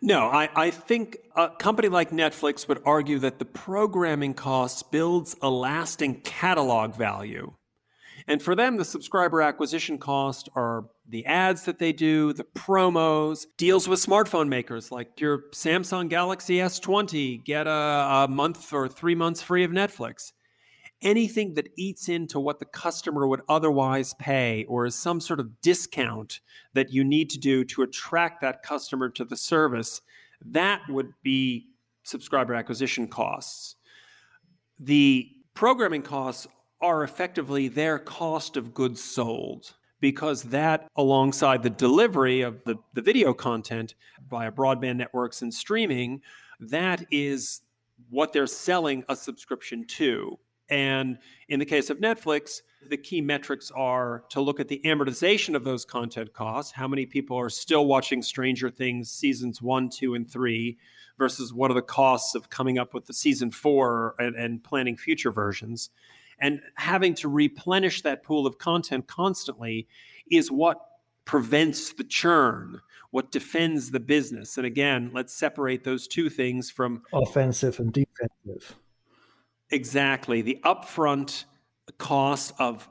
No, 0.00 0.28
I, 0.28 0.48
I 0.54 0.70
think 0.70 1.18
a 1.34 1.50
company 1.50 1.88
like 1.88 2.10
Netflix 2.10 2.68
would 2.68 2.80
argue 2.84 3.18
that 3.20 3.38
the 3.38 3.44
programming 3.44 4.34
costs 4.34 4.82
builds 4.82 5.36
a 5.42 5.50
lasting 5.50 6.20
catalog 6.22 6.94
value 6.94 7.52
and 8.28 8.42
for 8.42 8.54
them, 8.54 8.76
the 8.76 8.84
subscriber 8.84 9.40
acquisition 9.40 9.98
cost 9.98 10.48
are 10.56 10.86
the 11.08 11.24
ads 11.26 11.64
that 11.64 11.78
they 11.78 11.92
do, 11.92 12.32
the 12.32 12.44
promos, 12.44 13.46
deals 13.56 13.86
with 13.86 14.04
smartphone 14.04 14.48
makers 14.48 14.90
like 14.90 15.20
your 15.20 15.44
Samsung 15.52 16.08
Galaxy 16.08 16.56
S20, 16.56 17.44
get 17.44 17.68
a, 17.68 17.70
a 17.70 18.28
month 18.28 18.72
or 18.72 18.88
three 18.88 19.14
months 19.14 19.42
free 19.42 19.62
of 19.62 19.70
Netflix. 19.70 20.32
Anything 21.02 21.54
that 21.54 21.68
eats 21.76 22.08
into 22.08 22.40
what 22.40 22.58
the 22.58 22.64
customer 22.64 23.26
would 23.26 23.42
otherwise 23.48 24.14
pay 24.14 24.64
or 24.64 24.86
is 24.86 24.94
some 24.94 25.20
sort 25.20 25.40
of 25.40 25.60
discount 25.60 26.40
that 26.72 26.92
you 26.92 27.04
need 27.04 27.30
to 27.30 27.38
do 27.38 27.64
to 27.64 27.82
attract 27.82 28.40
that 28.40 28.62
customer 28.62 29.08
to 29.10 29.24
the 29.24 29.36
service, 29.36 30.00
that 30.44 30.82
would 30.88 31.12
be 31.22 31.68
subscriber 32.02 32.54
acquisition 32.54 33.08
costs. 33.08 33.76
The 34.78 35.30
programming 35.54 36.02
costs 36.02 36.46
are 36.80 37.02
effectively 37.02 37.68
their 37.68 37.98
cost 37.98 38.56
of 38.56 38.74
goods 38.74 39.02
sold 39.02 39.74
because 40.00 40.44
that 40.44 40.88
alongside 40.96 41.62
the 41.62 41.70
delivery 41.70 42.42
of 42.42 42.62
the, 42.64 42.76
the 42.92 43.00
video 43.00 43.32
content 43.32 43.94
via 44.28 44.52
broadband 44.52 44.96
networks 44.96 45.42
and 45.42 45.52
streaming 45.52 46.20
that 46.60 47.04
is 47.10 47.62
what 48.10 48.32
they're 48.32 48.46
selling 48.46 49.04
a 49.08 49.16
subscription 49.16 49.86
to 49.86 50.38
And 50.68 51.18
in 51.48 51.58
the 51.58 51.64
case 51.64 51.90
of 51.90 51.98
Netflix, 51.98 52.62
the 52.88 52.96
key 52.96 53.20
metrics 53.20 53.70
are 53.70 54.24
to 54.30 54.40
look 54.40 54.60
at 54.60 54.68
the 54.68 54.80
amortization 54.84 55.54
of 55.54 55.64
those 55.64 55.84
content 55.84 56.32
costs. 56.32 56.72
How 56.72 56.88
many 56.88 57.06
people 57.06 57.36
are 57.36 57.50
still 57.50 57.86
watching 57.86 58.22
Stranger 58.22 58.70
Things 58.70 59.10
seasons 59.10 59.62
one, 59.62 59.88
two, 59.90 60.14
and 60.14 60.28
three 60.28 60.78
versus 61.18 61.52
what 61.52 61.70
are 61.70 61.74
the 61.74 61.82
costs 61.82 62.34
of 62.34 62.50
coming 62.50 62.78
up 62.78 62.94
with 62.94 63.06
the 63.06 63.14
season 63.14 63.50
four 63.50 64.14
and, 64.18 64.34
and 64.36 64.62
planning 64.62 64.96
future 64.96 65.30
versions? 65.30 65.90
And 66.38 66.60
having 66.74 67.14
to 67.14 67.28
replenish 67.28 68.02
that 68.02 68.22
pool 68.22 68.46
of 68.46 68.58
content 68.58 69.06
constantly 69.06 69.88
is 70.30 70.50
what 70.50 70.78
prevents 71.24 71.92
the 71.92 72.04
churn, 72.04 72.80
what 73.10 73.32
defends 73.32 73.90
the 73.90 74.00
business. 74.00 74.58
And 74.58 74.66
again, 74.66 75.10
let's 75.14 75.32
separate 75.32 75.84
those 75.84 76.06
two 76.06 76.28
things 76.28 76.70
from 76.70 77.02
offensive 77.12 77.80
and 77.80 77.92
defensive. 77.92 78.76
Exactly. 79.70 80.42
The 80.42 80.60
upfront 80.64 81.44
cost 81.98 82.52
of 82.58 82.88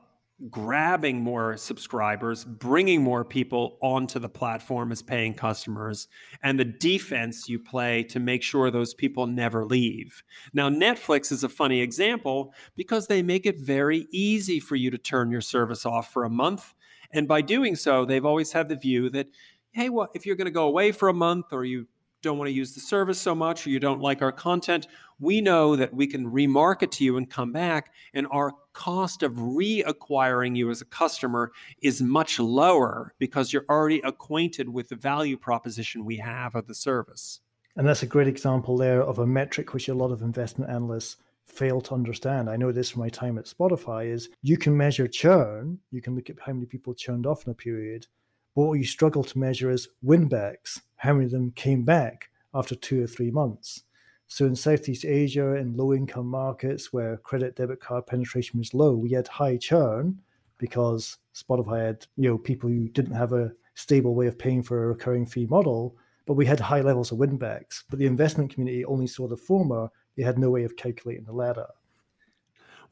grabbing 0.49 1.21
more 1.21 1.55
subscribers, 1.55 2.43
bringing 2.43 3.01
more 3.01 3.23
people 3.23 3.77
onto 3.81 4.19
the 4.19 4.27
platform 4.27 4.91
as 4.91 5.01
paying 5.01 5.33
customers, 5.33 6.09
and 6.43 6.59
the 6.59 6.65
defense 6.65 7.47
you 7.47 7.57
play 7.57 8.03
to 8.03 8.19
make 8.19 8.43
sure 8.43 8.69
those 8.69 8.93
people 8.93 9.27
never 9.27 9.63
leave. 9.63 10.21
Now, 10.53 10.69
Netflix 10.69 11.31
is 11.31 11.45
a 11.45 11.49
funny 11.49 11.79
example 11.79 12.53
because 12.75 13.07
they 13.07 13.21
make 13.21 13.45
it 13.45 13.59
very 13.59 14.07
easy 14.11 14.59
for 14.59 14.75
you 14.75 14.91
to 14.91 14.97
turn 14.97 15.31
your 15.31 15.41
service 15.41 15.85
off 15.85 16.11
for 16.11 16.25
a 16.25 16.29
month. 16.29 16.73
And 17.11 17.29
by 17.29 17.41
doing 17.41 17.77
so, 17.77 18.03
they've 18.03 18.25
always 18.25 18.51
had 18.51 18.67
the 18.67 18.75
view 18.75 19.09
that, 19.11 19.27
hey, 19.71 19.87
well, 19.87 20.09
if 20.13 20.25
you're 20.25 20.35
going 20.35 20.45
to 20.45 20.51
go 20.51 20.67
away 20.67 20.91
for 20.91 21.07
a 21.07 21.13
month 21.13 21.53
or 21.53 21.63
you 21.63 21.87
don't 22.25 22.37
want 22.37 22.49
to 22.49 22.53
use 22.53 22.73
the 22.73 22.81
service 22.81 23.19
so 23.19 23.33
much 23.33 23.65
or 23.65 23.69
you 23.69 23.79
don't 23.79 24.01
like 24.01 24.21
our 24.21 24.31
content, 24.31 24.87
we 25.19 25.39
know 25.39 25.75
that 25.77 25.93
we 25.93 26.07
can 26.07 26.29
remarket 26.29 26.91
to 26.91 27.05
you 27.05 27.15
and 27.15 27.29
come 27.29 27.53
back, 27.53 27.93
and 28.13 28.27
our 28.31 28.51
cost 28.73 29.23
of 29.23 29.33
reacquiring 29.33 30.57
you 30.57 30.69
as 30.69 30.81
a 30.81 30.85
customer 30.85 31.51
is 31.81 32.01
much 32.01 32.37
lower 32.39 33.13
because 33.17 33.53
you're 33.53 33.65
already 33.69 34.01
acquainted 34.01 34.67
with 34.67 34.89
the 34.89 34.95
value 34.95 35.37
proposition 35.37 36.03
we 36.03 36.17
have 36.17 36.55
of 36.55 36.67
the 36.67 36.75
service. 36.75 37.39
And 37.77 37.87
that's 37.87 38.03
a 38.03 38.07
great 38.07 38.27
example 38.27 38.77
there 38.77 39.01
of 39.01 39.19
a 39.19 39.27
metric 39.27 39.73
which 39.73 39.87
a 39.87 39.93
lot 39.93 40.11
of 40.11 40.21
investment 40.21 40.69
analysts 40.69 41.17
fail 41.45 41.79
to 41.79 41.93
understand. 41.93 42.49
I 42.49 42.57
know 42.57 42.71
this 42.71 42.89
from 42.89 43.01
my 43.01 43.09
time 43.09 43.37
at 43.37 43.45
Spotify 43.45 44.11
is 44.11 44.29
you 44.41 44.57
can 44.57 44.75
measure 44.75 45.07
churn, 45.07 45.79
you 45.91 46.01
can 46.01 46.15
look 46.15 46.29
at 46.29 46.39
how 46.39 46.53
many 46.53 46.65
people 46.65 46.93
churned 46.93 47.25
off 47.25 47.45
in 47.45 47.51
a 47.51 47.55
period, 47.55 48.07
but 48.55 48.63
what 48.63 48.79
you 48.79 48.85
struggle 48.85 49.23
to 49.23 49.37
measure 49.37 49.69
is 49.69 49.89
winbacks, 50.03 50.81
how 51.05 51.13
many 51.13 51.25
of 51.25 51.31
them 51.31 51.51
came 51.51 51.83
back 51.83 52.29
after 52.53 52.75
two 52.75 53.03
or 53.03 53.07
three 53.07 53.31
months. 53.31 53.83
So 54.27 54.45
in 54.45 54.55
Southeast 54.55 55.05
Asia, 55.05 55.55
in 55.55 55.77
low 55.77 55.93
income 55.93 56.27
markets 56.27 56.91
where 56.91 57.17
credit 57.17 57.55
debit 57.55 57.79
card 57.79 58.07
penetration 58.07 58.57
was 58.59 58.73
low, 58.73 58.93
we 58.95 59.11
had 59.11 59.27
high 59.27 59.57
churn 59.57 60.19
because 60.57 61.17
Spotify 61.33 61.85
had, 61.85 62.07
you 62.17 62.29
know, 62.29 62.37
people 62.37 62.69
who 62.69 62.87
didn't 62.89 63.13
have 63.13 63.33
a 63.33 63.51
stable 63.75 64.15
way 64.15 64.27
of 64.27 64.39
paying 64.39 64.63
for 64.63 64.83
a 64.83 64.87
recurring 64.87 65.25
fee 65.25 65.45
model, 65.45 65.95
but 66.25 66.33
we 66.33 66.45
had 66.45 66.59
high 66.59 66.81
levels 66.81 67.11
of 67.11 67.19
winbacks. 67.19 67.83
But 67.89 67.99
the 67.99 68.07
investment 68.07 68.51
community 68.53 68.83
only 68.85 69.07
saw 69.07 69.27
the 69.27 69.37
former, 69.37 69.89
they 70.17 70.23
had 70.23 70.39
no 70.39 70.49
way 70.49 70.63
of 70.63 70.75
calculating 70.75 71.25
the 71.25 71.33
latter. 71.33 71.67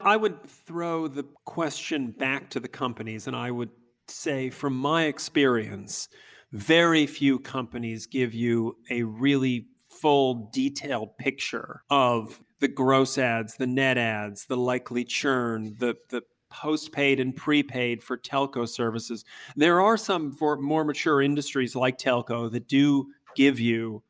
I 0.00 0.16
would 0.16 0.44
throw 0.44 1.08
the 1.08 1.24
question 1.44 2.10
back 2.10 2.50
to 2.50 2.60
the 2.60 2.68
companies 2.68 3.26
and 3.26 3.34
I 3.34 3.50
would 3.50 3.70
say 4.06 4.50
from 4.50 4.76
my 4.76 5.04
experience, 5.04 6.08
very 6.54 7.04
few 7.04 7.40
companies 7.40 8.06
give 8.06 8.32
you 8.32 8.76
a 8.88 9.02
really 9.02 9.66
full 9.88 10.48
detailed 10.52 11.18
picture 11.18 11.82
of 11.90 12.40
the 12.60 12.68
gross 12.68 13.18
ads, 13.18 13.56
the 13.56 13.66
net 13.66 13.98
ads, 13.98 14.46
the 14.46 14.56
likely 14.56 15.04
churn, 15.04 15.74
the 15.80 15.96
the 16.10 16.22
postpaid 16.50 17.18
and 17.18 17.34
prepaid 17.34 18.00
for 18.00 18.16
telco 18.16 18.68
services. 18.68 19.24
There 19.56 19.80
are 19.80 19.96
some 19.96 20.30
for 20.30 20.56
more 20.56 20.84
mature 20.84 21.20
industries 21.20 21.74
like 21.74 21.98
telco 21.98 22.50
that 22.52 22.68
do 22.68 23.08
give 23.34 23.58
you 23.58 24.04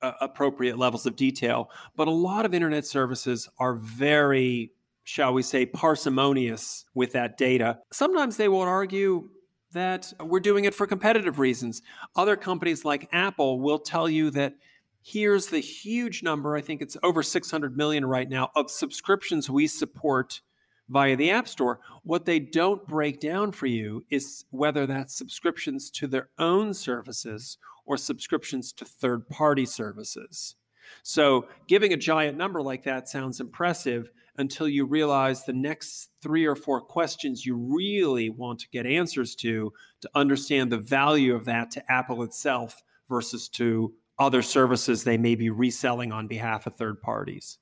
uh, 0.00 0.12
appropriate 0.20 0.78
levels 0.78 1.04
of 1.04 1.16
detail, 1.16 1.68
but 1.96 2.06
a 2.06 2.12
lot 2.12 2.46
of 2.46 2.54
internet 2.54 2.86
services 2.86 3.48
are 3.58 3.74
very 3.74 4.70
shall 5.02 5.32
we 5.32 5.42
say 5.42 5.66
parsimonious 5.66 6.84
with 6.94 7.10
that 7.10 7.36
data. 7.36 7.80
Sometimes 7.90 8.36
they 8.36 8.46
will 8.46 8.60
argue 8.60 9.28
that 9.72 10.12
we're 10.20 10.40
doing 10.40 10.64
it 10.64 10.74
for 10.74 10.86
competitive 10.86 11.38
reasons. 11.38 11.82
Other 12.16 12.36
companies 12.36 12.84
like 12.84 13.08
Apple 13.12 13.60
will 13.60 13.78
tell 13.78 14.08
you 14.08 14.30
that 14.30 14.54
here's 15.02 15.48
the 15.48 15.60
huge 15.60 16.22
number, 16.22 16.56
I 16.56 16.60
think 16.60 16.80
it's 16.80 16.96
over 17.02 17.22
600 17.22 17.76
million 17.76 18.04
right 18.04 18.28
now, 18.28 18.50
of 18.54 18.70
subscriptions 18.70 19.50
we 19.50 19.66
support 19.66 20.40
via 20.88 21.16
the 21.16 21.30
App 21.30 21.48
Store. 21.48 21.80
What 22.02 22.24
they 22.24 22.38
don't 22.38 22.86
break 22.86 23.20
down 23.20 23.52
for 23.52 23.66
you 23.66 24.04
is 24.10 24.44
whether 24.50 24.86
that's 24.86 25.16
subscriptions 25.16 25.90
to 25.92 26.06
their 26.06 26.28
own 26.38 26.74
services 26.74 27.58
or 27.84 27.96
subscriptions 27.96 28.72
to 28.74 28.84
third 28.84 29.28
party 29.28 29.66
services. 29.66 30.54
So, 31.02 31.46
giving 31.68 31.92
a 31.92 31.96
giant 31.96 32.36
number 32.36 32.60
like 32.62 32.84
that 32.84 33.08
sounds 33.08 33.40
impressive 33.40 34.10
until 34.36 34.68
you 34.68 34.86
realize 34.86 35.44
the 35.44 35.52
next 35.52 36.10
three 36.22 36.46
or 36.46 36.56
four 36.56 36.80
questions 36.80 37.44
you 37.44 37.56
really 37.56 38.30
want 38.30 38.58
to 38.58 38.68
get 38.70 38.86
answers 38.86 39.34
to 39.36 39.72
to 40.00 40.10
understand 40.14 40.72
the 40.72 40.78
value 40.78 41.34
of 41.34 41.44
that 41.44 41.70
to 41.70 41.92
Apple 41.92 42.22
itself 42.22 42.82
versus 43.08 43.48
to 43.48 43.92
other 44.18 44.42
services 44.42 45.04
they 45.04 45.18
may 45.18 45.34
be 45.34 45.50
reselling 45.50 46.12
on 46.12 46.26
behalf 46.26 46.66
of 46.66 46.74
third 46.74 47.00
parties. 47.00 47.58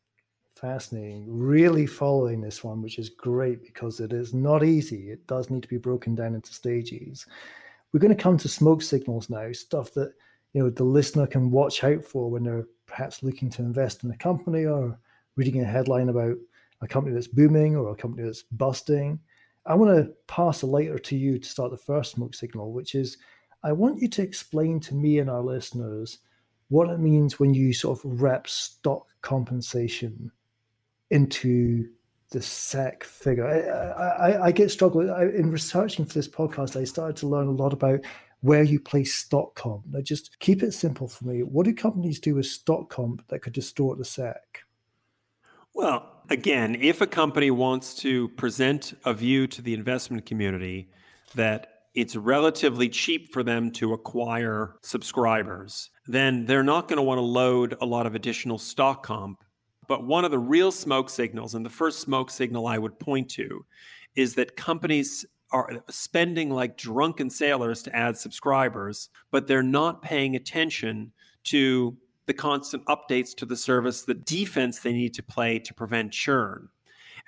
Fascinating. 0.57 1.25
Really 1.27 1.87
following 1.87 2.41
this 2.41 2.63
one, 2.63 2.83
which 2.83 2.99
is 2.99 3.09
great 3.09 3.63
because 3.63 3.99
it 3.99 4.13
is 4.13 4.35
not 4.35 4.63
easy. 4.63 5.11
It 5.11 5.27
does 5.27 5.49
need 5.49 5.63
to 5.63 5.69
be 5.69 5.79
broken 5.79 6.15
down 6.15 6.35
into 6.35 6.53
stages. 6.53 7.25
We're 7.93 8.01
going 8.01 8.15
to 8.15 8.23
come 8.23 8.37
to 8.39 8.49
smoke 8.49 8.83
signals 8.83 9.31
now, 9.31 9.51
stuff 9.53 9.95
that 9.95 10.13
you 10.53 10.63
know 10.63 10.71
the 10.71 10.85
listener 10.85 11.27
can 11.27 11.51
watch 11.51 11.83
out 11.83 12.05
for 12.05 12.31
when 12.31 12.45
they're 12.45 12.67
perhaps 12.87 13.23
looking 13.23 13.49
to 13.51 13.63
invest 13.63 14.05
in 14.05 14.11
a 14.11 14.17
company 14.17 14.67
or 14.67 14.99
reading 15.37 15.63
a 15.63 15.65
headline 15.65 16.11
about 16.11 16.37
a 16.83 16.89
company 16.89 17.15
that's 17.15 17.27
booming 17.27 17.77
or 17.77 17.91
a 17.91 17.97
company 17.97 18.27
that's 18.27 18.45
busting. 18.53 19.19
I 19.67 19.75
want 19.75 19.97
to 19.97 20.13
pass 20.27 20.63
a 20.63 20.67
lighter 20.67 20.99
to 20.99 21.17
you 21.17 21.39
to 21.39 21.49
start 21.49 21.71
the 21.71 21.77
first 21.77 22.13
smoke 22.13 22.35
signal, 22.35 22.73
which 22.73 22.95
is 22.95 23.19
I 23.63 23.73
want 23.73 24.01
you 24.01 24.09
to 24.09 24.23
explain 24.23 24.81
to 24.81 24.95
me 24.95 25.19
and 25.19 25.29
our 25.29 25.43
listeners 25.43 26.19
what 26.69 26.89
it 26.89 26.99
means 26.99 27.39
when 27.39 27.53
you 27.53 27.73
sort 27.73 27.99
of 27.99 28.23
wrap 28.23 28.49
stock 28.49 29.07
compensation 29.21 30.31
into 31.11 31.89
the 32.31 32.41
SAC 32.41 33.05
figure. 33.05 33.47
I, 33.47 34.31
I, 34.31 34.47
I 34.47 34.53
get 34.53 34.71
struggled 34.71 35.11
I, 35.11 35.25
in 35.25 35.51
researching 35.51 36.07
for 36.07 36.15
this 36.15 36.29
podcast. 36.29 36.81
I 36.81 36.85
started 36.85 37.17
to 37.17 37.27
learn 37.27 37.49
a 37.49 37.53
lot 37.53 37.73
about 37.73 38.01
where 38.41 38.63
you 38.63 38.81
place 38.81 39.15
stock 39.15 39.55
comp. 39.55 39.85
Now, 39.91 40.01
just 40.01 40.39
keep 40.39 40.63
it 40.63 40.73
simple 40.73 41.09
for 41.09 41.27
me. 41.27 41.43
What 41.43 41.67
do 41.67 41.75
companies 41.75 42.21
do 42.21 42.37
with 42.37 42.47
stock 42.47 42.89
comp 42.89 43.27
that 43.29 43.41
could 43.43 43.53
distort 43.53 43.99
the 43.99 44.05
SAC? 44.05 44.63
Well, 45.75 46.20
again, 46.31 46.77
if 46.81 47.01
a 47.01 47.07
company 47.07 47.51
wants 47.51 47.95
to 47.97 48.29
present 48.31 48.95
a 49.05 49.13
view 49.13 49.47
to 49.49 49.61
the 49.61 49.75
investment 49.75 50.25
community 50.25 50.89
that 51.35 51.67
it's 51.95 52.15
relatively 52.15 52.89
cheap 52.89 53.33
for 53.33 53.43
them 53.43 53.71
to 53.73 53.93
acquire 53.93 54.77
subscribers, 54.83 55.91
then 56.07 56.47
they're 56.47 56.63
not 56.63 56.89
going 56.89 56.97
to 56.97 57.03
want 57.03 57.19
to 57.19 57.23
load 57.23 57.77
a 57.81 57.87
lot 57.87 58.07
of 58.07 58.15
additional 58.15 58.59
stock 58.59 59.03
comp. 59.03 59.43
But 59.89 60.07
one 60.07 60.25
of 60.25 60.31
the 60.31 60.39
real 60.39 60.71
smoke 60.71 61.11
signals, 61.11 61.57
and 61.57 61.67
the 61.67 61.71
first 61.71 61.99
smoke 61.99 62.31
signal 62.31 62.69
I 62.69 62.79
would 62.79 63.01
point 63.01 63.29
to, 63.31 63.67
is 64.15 64.37
that 64.37 64.57
companies 64.57 65.27
are 65.53 65.83
spending 65.91 66.51
like 66.51 66.77
drunken 66.77 67.29
sailors 67.29 67.83
to 67.83 67.97
add 67.97 68.17
subscribers, 68.17 69.09
but 69.33 69.49
they're 69.49 69.65
not 69.65 70.01
paying 70.01 70.37
attention 70.37 71.11
to 71.43 71.97
the 72.27 72.35
constant 72.35 72.85
updates 72.87 73.35
to 73.37 73.47
the 73.47 73.57
service, 73.57 74.03
the 74.03 74.15
defense 74.15 74.81
they 74.81 74.93
need 74.93 75.15
to 75.15 75.23
play 75.23 75.59
to 75.59 75.75
prevent 75.75 76.13
churn. 76.13 76.69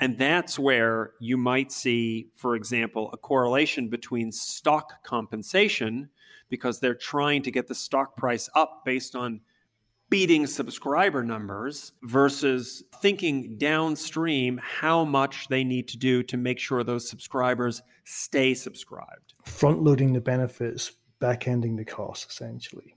And 0.00 0.16
that's 0.18 0.58
where 0.58 1.12
you 1.20 1.36
might 1.36 1.70
see, 1.70 2.30
for 2.34 2.56
example, 2.56 3.10
a 3.12 3.16
correlation 3.16 3.88
between 3.88 4.32
stock 4.32 5.04
compensation, 5.04 6.08
because 6.48 6.80
they're 6.80 6.94
trying 6.94 7.42
to 7.42 7.50
get 7.50 7.66
the 7.68 7.74
stock 7.74 8.16
price 8.16 8.48
up 8.54 8.84
based 8.84 9.14
on 9.14 9.40
beating 10.08 10.46
subscriber 10.46 11.24
numbers, 11.24 11.92
versus 12.02 12.82
thinking 13.00 13.56
downstream 13.56 14.60
how 14.62 15.04
much 15.04 15.48
they 15.48 15.64
need 15.64 15.88
to 15.88 15.96
do 15.96 16.22
to 16.22 16.36
make 16.36 16.58
sure 16.58 16.84
those 16.84 17.08
subscribers 17.08 17.80
stay 18.04 18.52
subscribed. 18.52 19.32
Front 19.44 19.82
loading 19.82 20.12
the 20.12 20.20
benefits, 20.20 20.92
back 21.18 21.48
ending 21.48 21.76
the 21.76 21.84
costs, 21.84 22.30
essentially. 22.30 22.94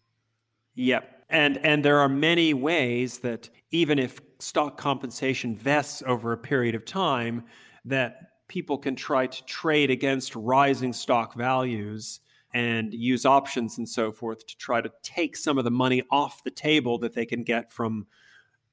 Yep. 0.75 1.23
And 1.29 1.57
and 1.65 1.83
there 1.83 1.99
are 1.99 2.09
many 2.09 2.53
ways 2.53 3.19
that 3.19 3.49
even 3.71 3.97
if 3.97 4.19
stock 4.39 4.77
compensation 4.77 5.55
vests 5.55 6.03
over 6.05 6.31
a 6.31 6.37
period 6.37 6.75
of 6.75 6.85
time, 6.85 7.43
that 7.85 8.31
people 8.47 8.77
can 8.77 8.95
try 8.95 9.25
to 9.27 9.45
trade 9.45 9.89
against 9.89 10.35
rising 10.35 10.93
stock 10.93 11.35
values 11.35 12.19
and 12.53 12.93
use 12.93 13.25
options 13.25 13.77
and 13.77 13.89
so 13.89 14.11
forth 14.11 14.45
to 14.47 14.57
try 14.57 14.79
to 14.79 14.89
take 15.03 15.35
some 15.35 15.57
of 15.57 15.63
the 15.63 15.71
money 15.71 16.03
off 16.11 16.43
the 16.43 16.51
table 16.51 16.97
that 16.99 17.13
they 17.13 17.25
can 17.25 17.43
get 17.43 17.71
from 17.71 18.05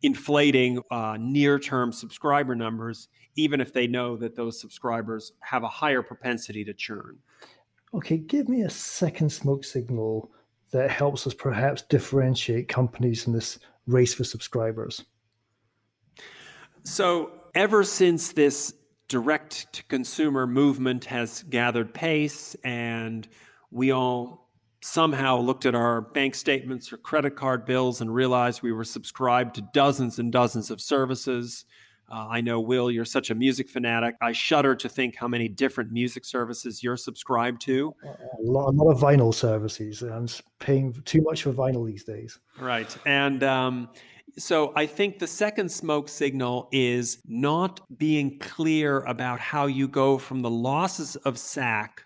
inflating 0.03 0.81
uh, 0.91 1.17
near 1.19 1.59
term 1.59 1.93
subscriber 1.93 2.55
numbers, 2.55 3.09
even 3.35 3.61
if 3.61 3.73
they 3.73 3.87
know 3.87 4.17
that 4.17 4.37
those 4.37 4.61
subscribers 4.61 5.33
have 5.41 5.63
a 5.63 5.69
higher 5.69 6.03
propensity 6.03 6.65
to 6.65 6.75
churn. 6.75 7.19
Okay, 7.95 8.19
give 8.19 8.49
me 8.49 8.63
a 8.63 8.71
second 8.71 9.31
smoke 9.31 9.65
signal 9.65 10.31
that 10.73 10.91
helps 10.91 11.27
us 11.27 11.35
perhaps 11.35 11.83
differentiate 11.83 12.69
companies 12.69 13.27
in 13.27 13.33
this 13.33 13.59
race 13.87 14.15
for 14.15 14.25
subscribers. 14.25 15.05
So, 16.85 17.31
ever 17.55 17.85
since 17.85 18.33
this 18.33 18.75
direct 19.09 19.73
to 19.75 19.85
consumer 19.85 20.47
movement 20.47 21.05
has 21.05 21.43
gathered 21.45 21.93
pace 21.93 22.57
and 22.65 23.29
we 23.71 23.93
all 23.93 24.51
somehow 24.81 25.39
looked 25.39 25.65
at 25.65 25.75
our 25.75 26.01
bank 26.01 26.35
statements 26.35 26.93
or 26.93 26.97
credit 26.97 27.37
card 27.37 27.65
bills 27.65 28.01
and 28.01 28.13
realized 28.13 28.63
we 28.63 28.73
were 28.73 28.85
subscribed 28.85 29.55
to 29.55 29.63
dozens 29.73 30.19
and 30.19 30.33
dozens 30.33 30.71
of 30.71 30.81
services. 30.81 31.65
Uh, 32.13 32.27
I 32.29 32.43
know, 32.43 32.61
Will, 32.61 32.91
you're 32.91 33.07
such 33.07 33.31
a 33.31 33.35
music 33.35 33.71
fanatic. 33.71 34.17
I 34.21 34.33
shudder 34.33 34.75
to 34.77 34.89
think 34.89 35.17
how 35.17 35.27
many 35.27 35.49
different 35.49 35.93
music 35.93 36.27
services 36.27 36.83
you're 36.83 36.99
subscribed 36.99 37.63
to. 37.63 37.95
A 38.05 38.43
lot, 38.43 38.69
a 38.69 38.71
lot 38.71 38.91
of 38.91 39.01
vinyl 39.01 39.33
services. 39.33 40.03
I'm 40.03 40.29
paying 40.59 40.93
too 41.07 41.23
much 41.23 41.45
for 41.45 41.55
vinyl 41.55 41.87
these 41.87 42.05
days. 42.05 42.39
Right. 42.61 42.95
And 43.07 43.43
um, 43.43 43.89
so 44.37 44.75
I 44.77 44.85
think 44.85 45.21
the 45.21 45.27
second 45.27 45.73
smoke 45.73 46.11
signal 46.11 46.69
is 46.71 47.23
not 47.27 47.81
being 47.99 48.39
clear 48.39 48.99
about 49.01 49.41
how 49.41 49.65
you 49.65 49.89
go 49.89 50.19
from 50.19 50.43
the 50.43 50.51
losses 50.51 51.17
of 51.17 51.39
SAC 51.39 52.05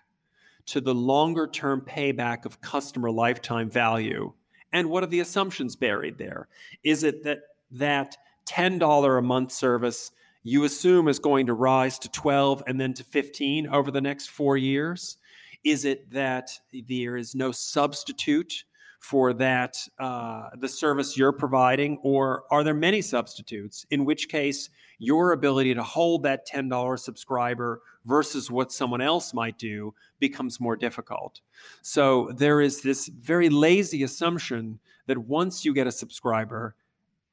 to 0.67 0.79
the 0.79 0.95
longer 0.95 1.47
term 1.47 1.81
payback 1.81 2.45
of 2.45 2.61
customer 2.61 3.11
lifetime 3.11 3.69
value. 3.69 4.31
And 4.71 4.89
what 4.89 5.03
are 5.03 5.07
the 5.07 5.19
assumptions 5.19 5.75
buried 5.75 6.17
there? 6.17 6.47
Is 6.81 7.03
it 7.03 7.23
that 7.23 7.39
that 7.71 8.15
$10 8.47 9.17
a 9.17 9.21
month 9.21 9.51
service 9.51 10.11
you 10.43 10.63
assume 10.63 11.07
is 11.09 11.19
going 11.19 11.47
to 11.47 11.53
rise 11.53 11.99
to 11.99 12.09
12 12.09 12.63
and 12.67 12.79
then 12.79 12.93
to 12.93 13.03
15 13.03 13.67
over 13.67 13.91
the 13.91 14.01
next 14.01 14.29
4 14.29 14.55
years? 14.55 15.17
Is 15.63 15.83
it 15.83 16.09
that 16.11 16.51
there 16.87 17.17
is 17.17 17.35
no 17.35 17.51
substitute 17.51 18.63
for 18.99 19.33
that 19.33 19.77
uh, 19.99 20.49
the 20.59 20.67
service 20.67 21.17
you're 21.17 21.31
providing, 21.31 21.97
or 22.01 22.43
are 22.49 22.63
there 22.63 22.73
many 22.73 23.01
substitutes? 23.01 23.85
In 23.91 24.05
which 24.05 24.29
case, 24.29 24.69
your 24.99 25.33
ability 25.33 25.75
to 25.75 25.83
hold 25.83 26.23
that 26.23 26.47
$10 26.47 26.99
subscriber 26.99 27.81
versus 28.05 28.49
what 28.49 28.71
someone 28.71 29.01
else 29.01 29.33
might 29.33 29.57
do 29.59 29.93
becomes 30.19 30.59
more 30.59 30.75
difficult. 30.75 31.41
So 31.81 32.31
there 32.35 32.61
is 32.61 32.81
this 32.81 33.07
very 33.07 33.49
lazy 33.49 34.03
assumption 34.03 34.79
that 35.05 35.17
once 35.17 35.63
you 35.63 35.73
get 35.73 35.87
a 35.87 35.91
subscriber, 35.91 36.75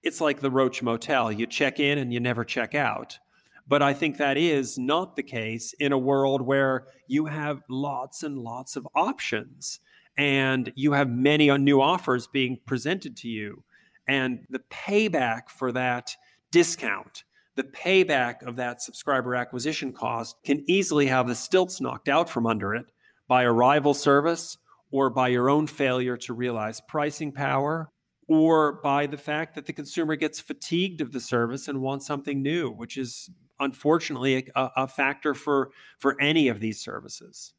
it's 0.05 0.21
like 0.21 0.41
the 0.41 0.51
Roach 0.51 0.83
Motel. 0.83 1.33
You 1.33 1.47
check 1.47 1.81
in 1.81 1.99
and 1.99 2.13
you 2.13 2.21
never 2.21 2.45
check 2.45 2.75
out. 2.75 3.19
But 3.67 3.81
I 3.81 3.95
think 3.95 4.19
that 4.19 4.37
is 4.37 4.79
not 4.79 5.17
the 5.17 5.23
case 5.23 5.73
in 5.81 5.93
a 5.93 5.99
world 5.99 6.43
where 6.43 6.87
you 7.09 7.25
have 7.27 7.63
lots 7.71 8.23
and 8.23 8.39
lots 8.39 8.77
of 8.77 8.87
options 8.95 9.81
and 10.19 10.71
you 10.77 10.93
have 10.93 11.09
many 11.09 11.51
new 11.57 11.81
offers 11.81 12.27
being 12.27 12.59
presented 12.67 13.17
to 13.17 13.29
you. 13.29 13.65
And 14.07 14.41
the 14.51 14.61
payback 14.71 15.49
for 15.49 15.73
that 15.73 16.15
discount, 16.53 17.25
the 17.57 17.65
payback 17.65 18.47
of 18.47 18.57
that 18.57 18.83
subscriber 18.83 19.35
acquisition 19.35 19.95
cost 19.95 20.37
can 20.45 20.63
easily 20.69 21.07
have 21.07 21.27
the 21.27 21.35
stilts 21.35 21.81
knocked 21.81 22.11
out 22.11 22.29
from 22.29 22.47
under 22.47 22.75
it 22.75 22.85
by 23.27 23.45
a 23.45 23.53
rival 23.53 23.95
service 23.95 24.59
or 24.91 25.09
by 25.09 25.29
your 25.29 25.49
own 25.49 25.67
failure 25.67 26.19
to 26.19 26.35
realize 26.35 26.83
pricing 26.87 27.33
power 27.33 27.91
or 28.29 28.81
by 28.83 29.07
the 29.07 29.19
fact 29.19 29.55
that 29.55 29.67
the 29.67 29.73
consumer 29.73 30.17
gets 30.17 30.41
fatigued 30.41 31.01
of 31.01 31.13
the 31.13 31.21
service 31.21 31.69
and 31.69 31.81
wants 31.81 32.07
something 32.07 32.43
new, 32.43 32.71
which 32.71 32.97
is 32.97 33.31
unfortunately 33.61 34.51
a, 34.55 34.71
a 34.77 34.89
factor 34.89 35.35
for, 35.35 35.71
for 35.99 36.21
any 36.21 36.49
of 36.49 36.61
these 36.61 36.81
services. 36.81 37.53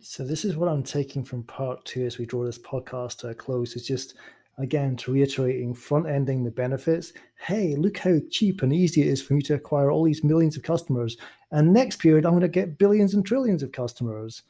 So 0.00 0.24
this 0.24 0.44
is 0.44 0.56
what 0.56 0.68
I'm 0.68 0.82
taking 0.82 1.24
from 1.24 1.42
part 1.42 1.84
two 1.84 2.06
as 2.06 2.18
we 2.18 2.26
draw 2.26 2.44
this 2.44 2.58
podcast 2.58 3.18
to 3.18 3.28
a 3.28 3.34
close. 3.34 3.76
Is 3.76 3.86
just 3.86 4.14
again 4.58 4.96
to 4.96 5.12
reiterating 5.12 5.74
front 5.74 6.08
ending 6.08 6.44
the 6.44 6.50
benefits. 6.50 7.12
Hey, 7.36 7.74
look 7.76 7.98
how 7.98 8.18
cheap 8.30 8.62
and 8.62 8.72
easy 8.72 9.02
it 9.02 9.08
is 9.08 9.20
for 9.20 9.34
me 9.34 9.42
to 9.42 9.54
acquire 9.54 9.90
all 9.90 10.04
these 10.04 10.24
millions 10.24 10.56
of 10.56 10.62
customers. 10.62 11.16
And 11.50 11.72
next 11.72 11.96
period, 11.96 12.24
I'm 12.24 12.32
going 12.32 12.42
to 12.42 12.48
get 12.48 12.78
billions 12.78 13.14
and 13.14 13.26
trillions 13.26 13.62
of 13.62 13.72
customers. 13.72 14.42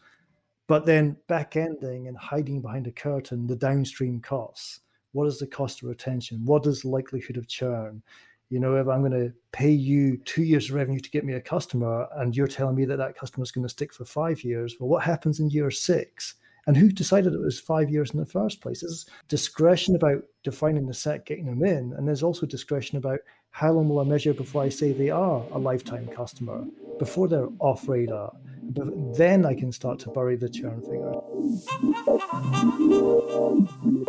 But 0.67 0.87
then 0.87 1.17
back 1.29 1.57
ending 1.57 2.09
and 2.09 2.17
hiding 2.17 2.61
behind 2.61 2.87
a 2.87 2.93
curtain 2.93 3.47
the 3.47 3.57
downstream 3.57 4.21
costs. 4.21 4.81
What 5.13 5.27
is 5.27 5.39
the 5.39 5.47
cost 5.47 5.83
of 5.83 5.89
retention? 5.89 6.45
What 6.45 6.67
is 6.67 6.83
the 6.83 6.89
likelihood 6.89 7.37
of 7.37 7.47
churn? 7.47 8.03
you 8.51 8.61
know, 8.61 8.77
if 8.77 8.87
I'm 8.89 9.01
going 9.01 9.13
to 9.13 9.33
pay 9.53 9.71
you 9.71 10.17
two 10.19 10.43
years 10.43 10.69
of 10.69 10.77
revenue 10.77 11.01
to 11.01 11.11
get 11.11 11.25
me 11.25 11.33
a 11.33 11.41
customer, 11.41 12.07
and 12.17 12.37
you're 12.37 12.47
telling 12.47 12.77
me 12.77 12.85
that 12.85 12.99
that 12.99 13.17
customer 13.17 13.43
is 13.43 13.51
going 13.51 13.67
to 13.67 13.69
stick 13.69 13.93
for 13.93 14.05
five 14.05 14.45
years, 14.45 14.77
well, 14.79 14.89
what 14.89 15.03
happens 15.03 15.41
in 15.41 15.51
year 15.51 15.71
six? 15.73 16.35
And 16.67 16.77
who 16.77 16.91
decided 16.91 17.35
it 17.35 17.41
was 17.41 17.61
five 17.61 17.91
years 17.91 18.13
in 18.13 18.21
the 18.21 18.27
first 18.27 18.61
place? 18.61 18.81
There's 18.81 19.07
discretion 19.29 19.97
about 19.97 20.23
defining 20.45 20.87
the 20.87 20.95
set, 20.95 21.27
getting 21.27 21.47
them 21.47 21.65
in, 21.65 21.95
and 21.95 22.07
there's 22.07 22.23
also 22.23 22.47
discretion 22.47 22.97
about 22.97 23.19
how 23.51 23.73
long 23.73 23.89
will 23.89 24.01
I 24.01 24.05
measure 24.05 24.33
before 24.33 24.63
I 24.63 24.69
say 24.69 24.93
they 24.93 25.11
are 25.11 25.43
a 25.51 25.59
lifetime 25.59 26.07
customer, 26.07 26.65
before 26.99 27.29
they're 27.29 27.49
off 27.59 27.89
radar. 27.89 28.33
But 28.71 29.17
then 29.17 29.45
I 29.45 29.55
can 29.55 29.73
start 29.73 29.99
to 30.01 30.11
bury 30.11 30.37
the 30.37 30.49
churn 30.49 30.81
figure. 30.81 31.15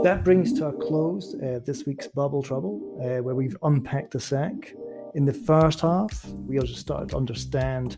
That 0.04 0.24
brings 0.24 0.54
to 0.54 0.68
a 0.68 0.74
close 0.74 1.36
uh, 1.36 1.60
this 1.66 1.86
week's 1.86 2.08
Bubble 2.08 2.42
Trouble, 2.42 3.00
uh, 3.02 3.22
where 3.22 3.36
we've 3.36 3.58
unpacked 3.64 4.12
the 4.12 4.20
SAC 4.20 4.74
in 5.16 5.24
the 5.24 5.34
first 5.34 5.80
half, 5.80 6.28
we 6.46 6.60
also 6.60 6.74
started 6.74 7.08
to 7.10 7.16
understand 7.16 7.96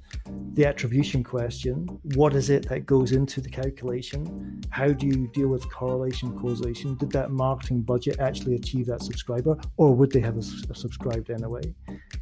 the 0.54 0.68
attribution 0.68 1.24
question. 1.24 1.88
What 2.14 2.36
is 2.36 2.52
it 2.52 2.70
that 2.70 2.86
goes 2.86 3.12
into 3.12 3.42
the 3.42 3.50
calculation? 3.50 4.62
How 4.70 4.90
do 4.90 5.08
you 5.08 5.28
deal 5.34 5.48
with 5.48 5.68
correlation 5.72 6.38
causation? 6.40 6.96
Did 6.96 7.12
that 7.14 7.32
marketing 7.32 7.82
budget 7.82 8.20
actually 8.20 8.54
achieve 8.54 8.86
that 8.86 9.02
subscriber, 9.02 9.58
or 9.78 9.96
would 9.96 10.12
they 10.12 10.20
have 10.20 10.36
a, 10.36 10.44
a 10.70 10.76
subscribed 10.76 11.32
anyway? 11.32 11.64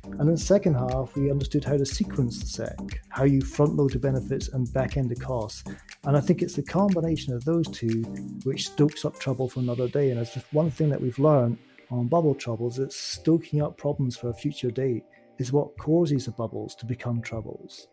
And 0.05 0.21
in 0.21 0.31
the 0.31 0.38
second 0.38 0.75
half, 0.75 1.13
we 1.17 1.29
understood 1.29 1.65
how 1.65 1.75
to 1.75 1.86
sequence 1.86 2.39
the 2.39 2.47
SAC, 2.47 3.01
how 3.10 3.25
you 3.25 3.41
front 3.41 3.75
load 3.75 3.91
the 3.91 3.99
benefits 3.99 4.47
and 4.47 4.71
back 4.71 4.95
end 4.95 5.10
the 5.10 5.15
costs. 5.15 5.65
And 6.05 6.15
I 6.15 6.21
think 6.21 6.41
it's 6.41 6.55
the 6.55 6.63
combination 6.63 7.34
of 7.34 7.43
those 7.43 7.67
two 7.67 8.03
which 8.45 8.67
stokes 8.67 9.03
up 9.03 9.19
trouble 9.19 9.49
for 9.49 9.60
another 9.60 9.89
day. 9.89 10.12
And 10.12 10.21
it's 10.21 10.34
just 10.34 10.53
one 10.53 10.71
thing 10.71 10.88
that 10.88 11.01
we've 11.01 11.19
learned 11.19 11.58
on 11.91 12.08
bubble 12.08 12.36
troubles, 12.36 12.80
it's 12.80 12.95
stoking 12.95 13.62
up 13.62 13.78
problems 13.78 14.17
for 14.17 14.30
a 14.30 14.34
future 14.34 14.71
date 14.71 15.04
is 15.38 15.52
what 15.52 15.78
causes 15.78 16.26
the 16.26 16.32
bubbles 16.32 16.76
to 16.76 16.86
become 16.86 17.21
troubles. 17.21 17.88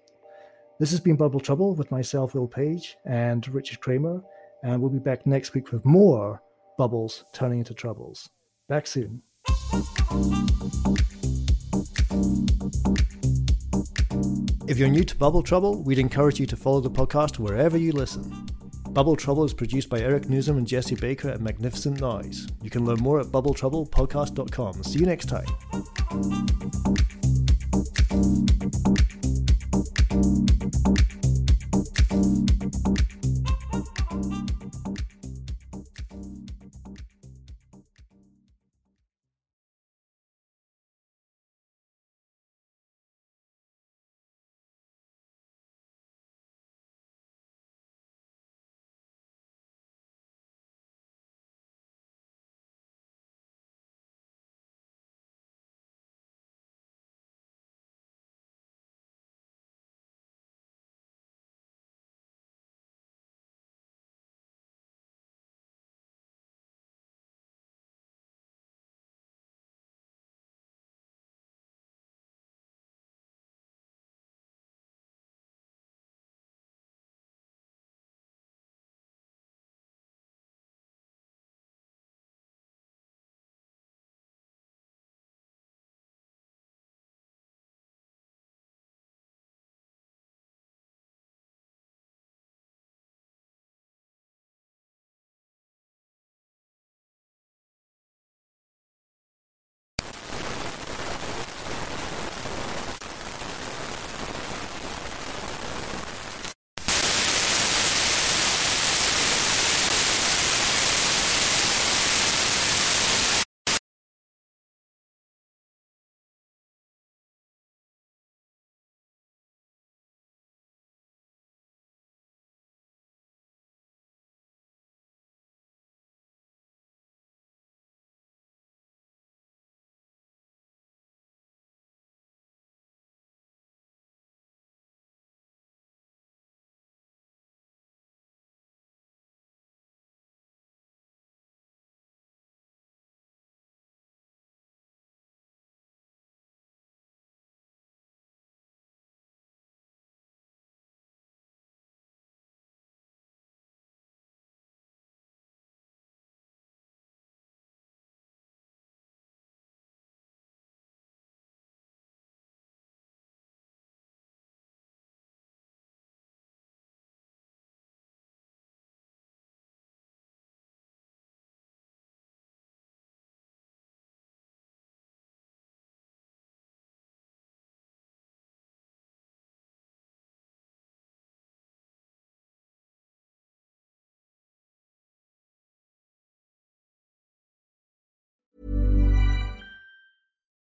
This 0.78 0.90
has 0.90 1.00
been 1.00 1.16
Bubble 1.16 1.40
Trouble 1.40 1.74
with 1.74 1.90
myself, 1.90 2.34
Will 2.34 2.48
Page, 2.48 2.96
and 3.04 3.46
Richard 3.48 3.80
Kramer, 3.80 4.22
and 4.62 4.80
we'll 4.80 4.90
be 4.90 4.98
back 4.98 5.26
next 5.26 5.54
week 5.54 5.72
with 5.72 5.84
more 5.84 6.42
bubbles 6.78 7.24
turning 7.32 7.58
into 7.58 7.74
troubles. 7.74 8.30
Back 8.68 8.86
soon. 8.86 9.22
If 14.66 14.78
you're 14.78 14.88
new 14.88 15.04
to 15.04 15.16
Bubble 15.16 15.42
Trouble, 15.42 15.82
we'd 15.82 15.98
encourage 15.98 16.40
you 16.40 16.46
to 16.46 16.56
follow 16.56 16.80
the 16.80 16.90
podcast 16.90 17.38
wherever 17.38 17.76
you 17.76 17.92
listen. 17.92 18.51
Bubble 18.92 19.16
Trouble 19.16 19.44
is 19.44 19.54
produced 19.54 19.88
by 19.88 20.00
Eric 20.00 20.24
Nuzum 20.24 20.58
and 20.58 20.66
Jesse 20.66 20.96
Baker 20.96 21.30
at 21.30 21.40
Magnificent 21.40 21.98
Noise. 21.98 22.46
You 22.60 22.68
can 22.68 22.84
learn 22.84 22.98
more 23.00 23.20
at 23.20 23.26
bubbletroublepodcast.com. 23.26 24.82
See 24.82 24.98
you 24.98 25.06
next 25.06 25.30
time. 25.30 25.46